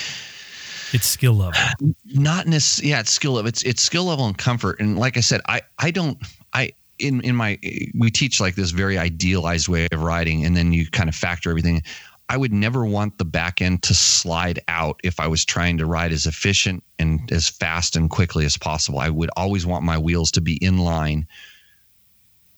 [0.93, 1.59] it's skill level.
[2.05, 4.79] Not necessarily yeah it's skill level it's it's skill level and comfort.
[4.79, 6.17] And like i said i i don't
[6.53, 7.59] i in in my
[7.97, 11.49] we teach like this very idealized way of riding and then you kind of factor
[11.49, 11.81] everything.
[12.27, 15.85] I would never want the back end to slide out if i was trying to
[15.85, 18.99] ride as efficient and as fast and quickly as possible.
[18.99, 21.27] I would always want my wheels to be in line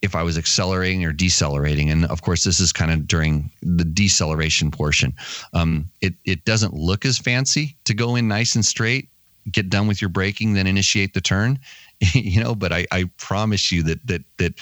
[0.01, 1.89] if I was accelerating or decelerating.
[1.89, 5.13] And of course, this is kind of during the deceleration portion.
[5.53, 9.09] Um, it, it doesn't look as fancy to go in nice and straight,
[9.51, 11.59] get done with your braking, then initiate the turn.
[12.13, 14.53] you know, but I, I promise you that that that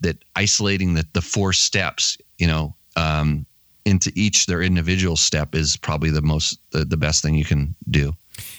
[0.00, 3.46] that isolating the, the four steps, you know, um,
[3.84, 7.74] into each their individual step is probably the most the, the best thing you can
[7.90, 8.12] do.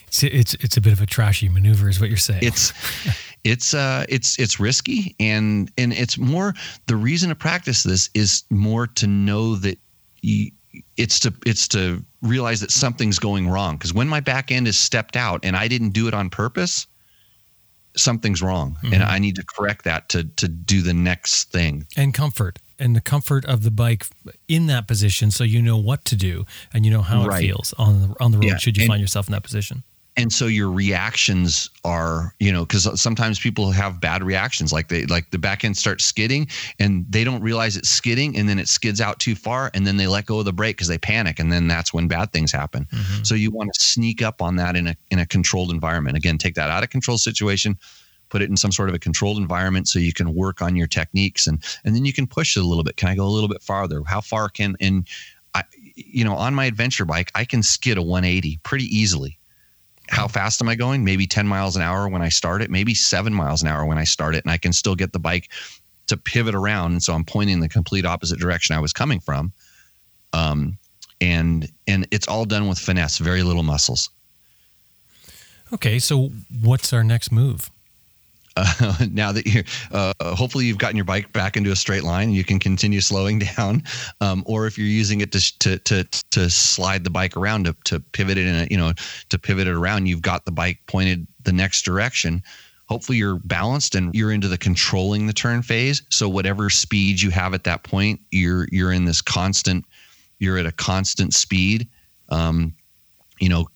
[0.07, 2.43] It's, it's it's a bit of a trashy maneuver, is what you're saying.
[2.43, 2.73] It's
[3.43, 6.53] it's uh it's it's risky and and it's more
[6.87, 9.77] the reason to practice this is more to know that
[10.21, 10.51] you,
[10.97, 14.77] it's to it's to realize that something's going wrong because when my back end is
[14.77, 16.85] stepped out and I didn't do it on purpose
[17.95, 18.93] something's wrong mm-hmm.
[18.93, 22.95] and I need to correct that to to do the next thing and comfort and
[22.95, 24.05] the comfort of the bike
[24.47, 27.43] in that position so you know what to do and you know how right.
[27.43, 28.57] it feels on the on the road yeah.
[28.57, 29.83] should you and, find yourself in that position
[30.18, 35.05] and so your reactions are you know because sometimes people have bad reactions like they
[35.05, 36.47] like the back end starts skidding
[36.80, 39.97] and they don't realize it's skidding and then it skids out too far and then
[39.97, 42.51] they let go of the brake because they panic and then that's when bad things
[42.51, 43.24] happen mm-hmm.
[43.24, 46.38] so you want to sneak up on that in a in a controlled environment again
[46.38, 47.78] take that out of control situation
[48.32, 50.88] put it in some sort of a controlled environment so you can work on your
[50.88, 52.95] techniques and and then you can push it a little bit.
[52.95, 54.01] Can I go a little bit farther?
[54.07, 55.07] How far can and
[55.53, 55.64] I
[55.95, 59.38] you know, on my adventure bike, I can skid a 180 pretty easily.
[60.12, 61.03] How fast am I going?
[61.03, 63.97] Maybe 10 miles an hour when I start it, maybe 7 miles an hour when
[63.97, 65.49] I start it and I can still get the bike
[66.07, 69.53] to pivot around and so I'm pointing the complete opposite direction I was coming from.
[70.34, 70.78] Um
[71.22, 74.09] and and it's all done with finesse, very little muscles.
[75.74, 76.32] Okay, so
[76.62, 77.72] what's our next move?
[78.55, 82.31] Uh, now that you're, uh, hopefully you've gotten your bike back into a straight line,
[82.31, 83.83] you can continue slowing down.
[84.19, 87.75] Um, or if you're using it to, to, to, to slide the bike around to,
[87.85, 88.93] to pivot it in a, you know,
[89.29, 92.43] to pivot it around, you've got the bike pointed the next direction.
[92.87, 96.01] Hopefully you're balanced and you're into the controlling the turn phase.
[96.09, 99.85] So whatever speed you have at that point, you're, you're in this constant,
[100.39, 101.87] you're at a constant speed.
[102.27, 102.73] Um,
[103.39, 103.67] you know,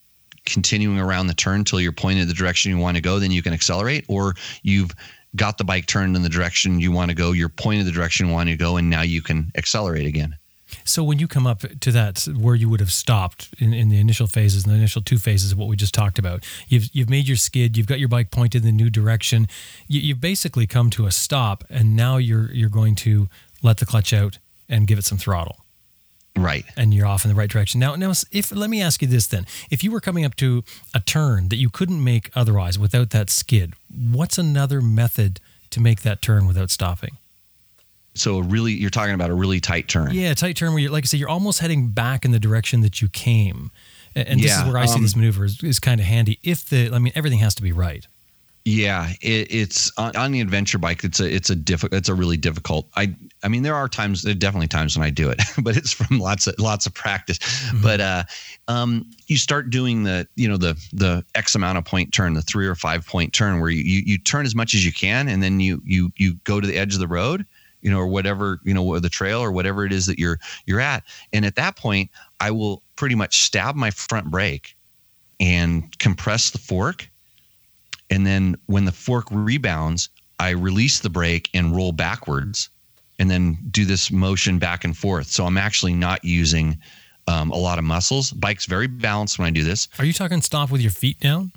[0.46, 3.42] continuing around the turn until you're pointed the direction you want to go, then you
[3.42, 4.92] can accelerate, or you've
[5.36, 8.28] got the bike turned in the direction you want to go, you're pointed the direction
[8.28, 10.36] you want to go, and now you can accelerate again.
[10.84, 14.00] So when you come up to that where you would have stopped in, in the
[14.00, 17.10] initial phases, in the initial two phases of what we just talked about, you've you've
[17.10, 19.48] made your skid, you've got your bike pointed in the new direction,
[19.88, 23.30] you, you've basically come to a stop, and now you're you're going to
[23.62, 24.38] let the clutch out
[24.68, 25.65] and give it some throttle.
[26.38, 26.66] Right.
[26.76, 27.80] And you're off in the right direction.
[27.80, 30.64] Now, now, if let me ask you this then: if you were coming up to
[30.94, 36.02] a turn that you couldn't make otherwise without that skid, what's another method to make
[36.02, 37.18] that turn without stopping?
[38.16, 40.14] So, really, you're talking about a really tight turn.
[40.14, 42.40] Yeah, a tight turn where, you're, like I say, you're almost heading back in the
[42.40, 43.72] direction that you came.
[44.14, 46.08] And, and yeah, this is where I um, see this maneuver is, is kind of
[46.08, 46.40] handy.
[46.42, 48.08] If the, I mean, everything has to be right.
[48.68, 51.04] Yeah, it, it's on, on, the adventure bike.
[51.04, 51.96] It's a it's a difficult.
[51.96, 52.88] It's a really difficult.
[52.96, 55.78] I I mean, there are times, there are definitely times when I do it, but
[55.78, 57.38] it's from lots of lots of practice.
[57.38, 57.82] Mm-hmm.
[57.84, 58.24] But uh,
[58.68, 62.42] um, you start doing the you know the the X amount of point turn, the
[62.42, 65.28] three or five point turn, where you you, you turn as much as you can,
[65.28, 67.46] and then you you you go to the edge of the road,
[67.84, 70.82] you know, or whatever you know, the trail or whatever it is that you're you're
[70.82, 72.10] at, and at that point,
[72.40, 74.76] I will pretty much stab my front brake
[75.40, 77.12] and compress the fork
[78.10, 82.70] and then when the fork rebounds, I release the brake and roll backwards
[83.20, 85.28] and then do this motion back and forth.
[85.28, 86.78] So I'm actually not using
[87.28, 88.32] um, a lot of muscles.
[88.32, 89.88] Bike's very balanced when I do this.
[90.00, 91.52] Are you talking stop with your feet down?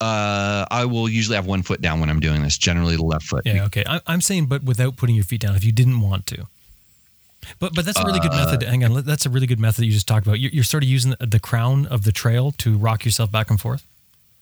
[0.00, 3.24] Uh, I will usually have one foot down when I'm doing this, generally the left
[3.24, 3.42] foot.
[3.46, 3.84] Yeah, okay.
[3.86, 6.48] I, am saying, but without putting your feet down, if you didn't want to.
[7.58, 8.62] But but that's a really good uh, method.
[8.62, 10.40] Hang on, that's a really good method that you just talked about.
[10.40, 13.50] You're, you're sort of using the, the crown of the trail to rock yourself back
[13.50, 13.86] and forth.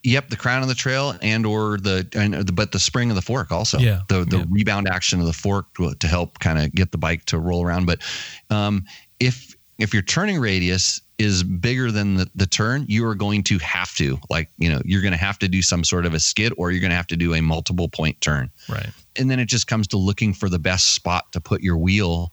[0.03, 3.15] Yep, the crown of the trail and or the and the, but the spring of
[3.15, 3.77] the fork also.
[3.77, 4.45] Yeah, the the yeah.
[4.49, 7.63] rebound action of the fork to, to help kind of get the bike to roll
[7.63, 7.85] around.
[7.85, 8.01] But
[8.49, 8.85] um,
[9.19, 13.59] if if your turning radius is bigger than the, the turn, you are going to
[13.59, 16.19] have to like you know you're going to have to do some sort of a
[16.19, 18.49] skid or you're going to have to do a multiple point turn.
[18.67, 18.89] Right.
[19.17, 22.31] And then it just comes to looking for the best spot to put your wheel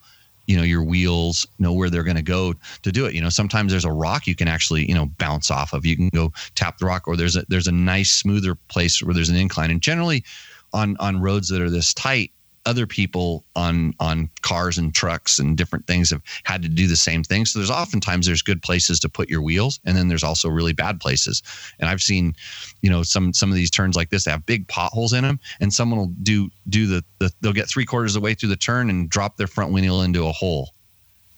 [0.49, 3.14] you know your wheels know where they're going to go to do it.
[3.14, 5.86] You know sometimes there's a rock you can actually you know bounce off of.
[5.86, 9.14] You can go tap the rock or there's a there's a nice smoother place where
[9.14, 9.70] there's an incline.
[9.70, 10.24] And generally
[10.72, 12.32] on on roads that are this tight
[12.68, 16.96] other people on on cars and trucks and different things have had to do the
[16.96, 17.46] same thing.
[17.46, 20.74] So there's oftentimes there's good places to put your wheels, and then there's also really
[20.74, 21.42] bad places.
[21.80, 22.36] And I've seen,
[22.82, 25.72] you know, some some of these turns like this have big potholes in them, and
[25.72, 28.56] someone will do do the, the they'll get three quarters of the way through the
[28.56, 30.74] turn and drop their front wheel into a hole,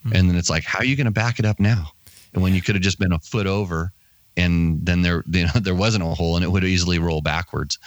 [0.05, 0.16] mm-hmm.
[0.16, 1.93] and then it's like, how are you going to back it up now?
[2.35, 3.93] And when you could have just been a foot over,
[4.37, 7.78] and then there you know there wasn't a hole, and it would easily roll backwards.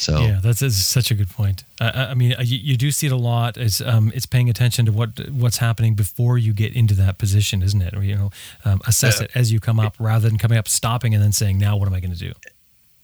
[0.00, 1.64] So yeah, that's, that's such a good point.
[1.78, 3.58] I, I mean, you, you, do see it a lot.
[3.58, 7.62] It's um, it's paying attention to what what's happening before you get into that position,
[7.62, 7.94] isn't it?
[7.94, 8.30] Or you know,
[8.64, 11.58] um, assess it as you come up, rather than coming up, stopping, and then saying,
[11.58, 12.32] "Now, what am I going to do?"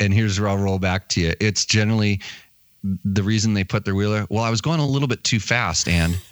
[0.01, 1.35] And here's where I'll roll back to you.
[1.39, 2.21] It's generally
[2.83, 4.27] the reason they put their wheeler.
[4.31, 6.15] Well, I was going a little bit too fast, and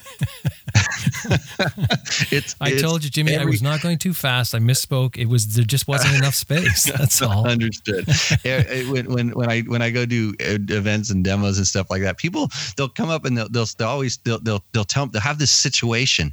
[2.30, 2.54] it's.
[2.60, 4.54] I it's told you, Jimmy, every, I was not going too fast.
[4.54, 5.16] I misspoke.
[5.16, 6.84] It was there just wasn't enough space.
[6.98, 7.48] That's all.
[7.48, 8.06] Understood.
[8.44, 12.02] when, when when I when I go do uh, events and demos and stuff like
[12.02, 15.22] that, people they'll come up and they'll they'll, they'll always they'll, they'll they'll tell they'll
[15.22, 16.32] have this situation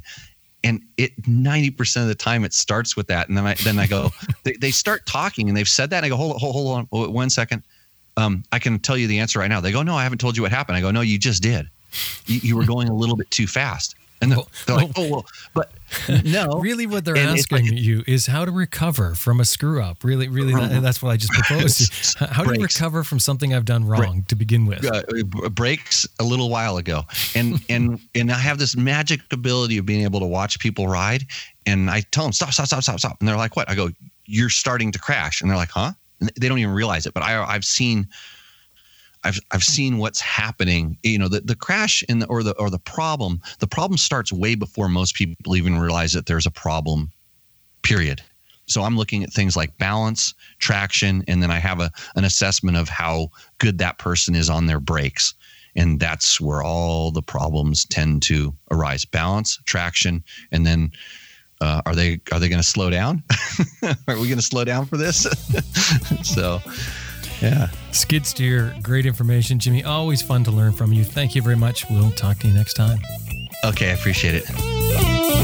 [0.64, 3.86] and it 90% of the time it starts with that and then i then i
[3.86, 4.10] go
[4.44, 7.12] they, they start talking and they've said that and i go hold, hold, hold on
[7.12, 7.64] one second
[8.16, 10.36] um, i can tell you the answer right now they go no i haven't told
[10.36, 11.68] you what happened i go no you just did
[12.26, 13.94] you, you were going a little bit too fast.
[14.20, 15.72] And they're, they're like, oh, well, but
[16.24, 16.46] no.
[16.60, 20.04] really, what they're and asking like, you is how to recover from a screw up.
[20.04, 22.16] Really, really, that, that's what I just proposed.
[22.20, 24.84] how do you recover from something I've done wrong Break, to begin with?
[24.84, 25.02] Uh,
[25.48, 27.02] breaks a little while ago.
[27.34, 31.26] And, and, and I have this magic ability of being able to watch people ride.
[31.66, 33.16] And I tell them, stop, stop, stop, stop, stop.
[33.18, 33.68] And they're like, what?
[33.68, 33.90] I go,
[34.26, 35.40] you're starting to crash.
[35.40, 35.94] And they're like, huh?
[36.38, 37.14] They don't even realize it.
[37.14, 38.08] But I, I've seen
[39.24, 40.98] I've I've seen what's happening.
[41.02, 43.40] You know, the, the crash in the, or the or the problem.
[43.60, 47.10] The problem starts way before most people even realize that there's a problem.
[47.82, 48.22] Period.
[48.66, 52.76] So I'm looking at things like balance, traction, and then I have a an assessment
[52.76, 53.28] of how
[53.58, 55.34] good that person is on their brakes.
[55.74, 59.04] And that's where all the problems tend to arise.
[59.06, 60.92] Balance, traction, and then
[61.62, 63.22] uh, are they are they going to slow down?
[63.82, 65.22] are we going to slow down for this?
[66.22, 66.60] so,
[67.40, 67.68] yeah.
[67.92, 69.84] Skid steer, great information, Jimmy.
[69.84, 71.04] Always fun to learn from you.
[71.04, 71.88] Thank you very much.
[71.88, 72.98] We'll talk to you next time.
[73.64, 75.41] Okay, I appreciate it.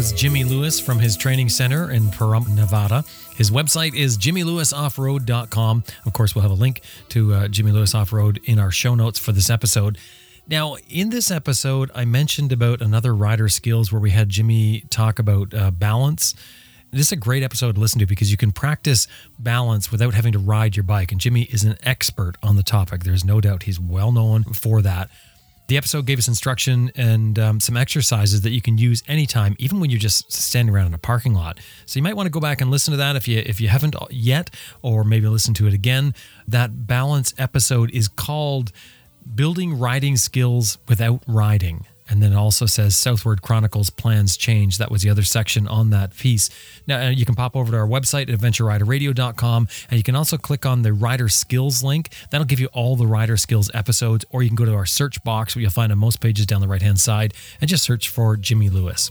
[0.00, 3.04] Was Jimmy Lewis from his training center in Pahrump, Nevada.
[3.36, 5.84] His website is jimmylewisoffroad.com.
[6.06, 8.94] Of course, we'll have a link to uh, Jimmy Lewis Off Road in our show
[8.94, 9.98] notes for this episode.
[10.48, 15.18] Now, in this episode, I mentioned about another rider skills where we had Jimmy talk
[15.18, 16.34] about uh, balance.
[16.90, 19.06] This is a great episode to listen to because you can practice
[19.38, 21.12] balance without having to ride your bike.
[21.12, 23.04] And Jimmy is an expert on the topic.
[23.04, 25.10] There's no doubt he's well known for that.
[25.70, 29.78] The episode gave us instruction and um, some exercises that you can use anytime, even
[29.78, 31.60] when you're just standing around in a parking lot.
[31.86, 33.68] So you might want to go back and listen to that if you if you
[33.68, 34.50] haven't yet,
[34.82, 36.12] or maybe listen to it again.
[36.48, 38.72] That balance episode is called
[39.32, 44.78] "Building Riding Skills Without Riding." And then it also says Southward Chronicles plans change.
[44.78, 46.50] That was the other section on that piece.
[46.86, 50.66] Now, uh, you can pop over to our website adventureriderradio.com and you can also click
[50.66, 52.10] on the rider skills link.
[52.30, 55.22] That'll give you all the rider skills episodes, or you can go to our search
[55.22, 58.08] box where you'll find on most pages down the right hand side and just search
[58.08, 59.10] for Jimmy Lewis.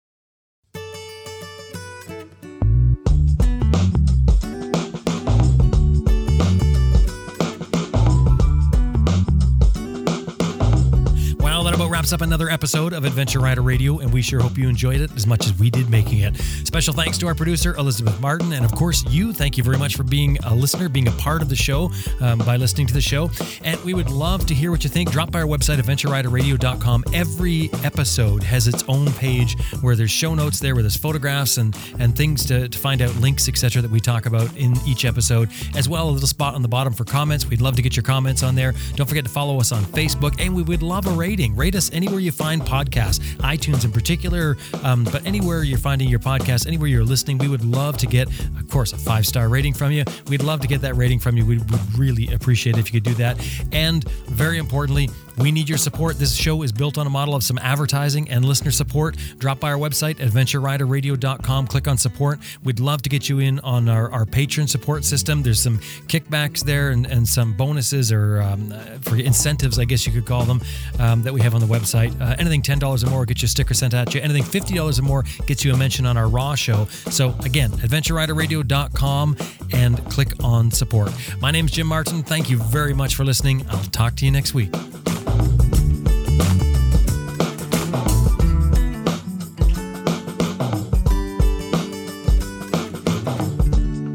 [12.11, 15.15] Wraps up another episode of Adventure Rider Radio, and we sure hope you enjoyed it
[15.15, 16.35] as much as we did making it.
[16.65, 19.31] Special thanks to our producer, Elizabeth Martin, and of course, you.
[19.31, 21.89] Thank you very much for being a listener, being a part of the show
[22.19, 23.29] um, by listening to the show.
[23.63, 25.11] And we would love to hear what you think.
[25.11, 27.05] Drop by our website, adventureriderradio.com.
[27.13, 31.77] Every episode has its own page where there's show notes there, where there's photographs and,
[31.99, 35.49] and things to, to find out links, etc., that we talk about in each episode,
[35.75, 37.45] as well a little spot on the bottom for comments.
[37.45, 38.73] We'd love to get your comments on there.
[38.95, 41.55] Don't forget to follow us on Facebook, and we would love a rating.
[41.55, 46.19] Rate us anywhere you find podcasts, iTunes in particular, um, but anywhere you're finding your
[46.19, 48.27] podcast, anywhere you're listening, we would love to get,
[48.59, 50.03] of course, a five star rating from you.
[50.27, 51.45] We'd love to get that rating from you.
[51.45, 53.39] We would really appreciate it if you could do that.
[53.71, 56.17] And very importantly, we need your support.
[56.17, 59.17] This show is built on a model of some advertising and listener support.
[59.37, 62.39] Drop by our website, adventureriderradio.com, click on support.
[62.63, 65.43] We'd love to get you in on our, our patron support system.
[65.43, 68.71] There's some kickbacks there and, and some bonuses or um,
[69.01, 70.61] for incentives, I guess you could call them,
[70.99, 72.19] um, that we have on the website.
[72.21, 74.21] Uh, anything $10 or more gets you a sticker sent at you.
[74.21, 76.85] Anything $50 or more gets you a mention on our Raw show.
[76.85, 79.37] So again, adventureriderradio.com
[79.73, 81.11] and click on support.
[81.39, 82.23] My name is Jim Martin.
[82.23, 83.65] Thank you very much for listening.
[83.69, 84.71] I'll talk to you next week.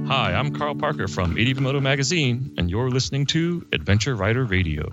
[0.09, 4.93] Hi, I'm Carl Parker from ADV Moto Magazine, and you're listening to Adventure Rider Radio.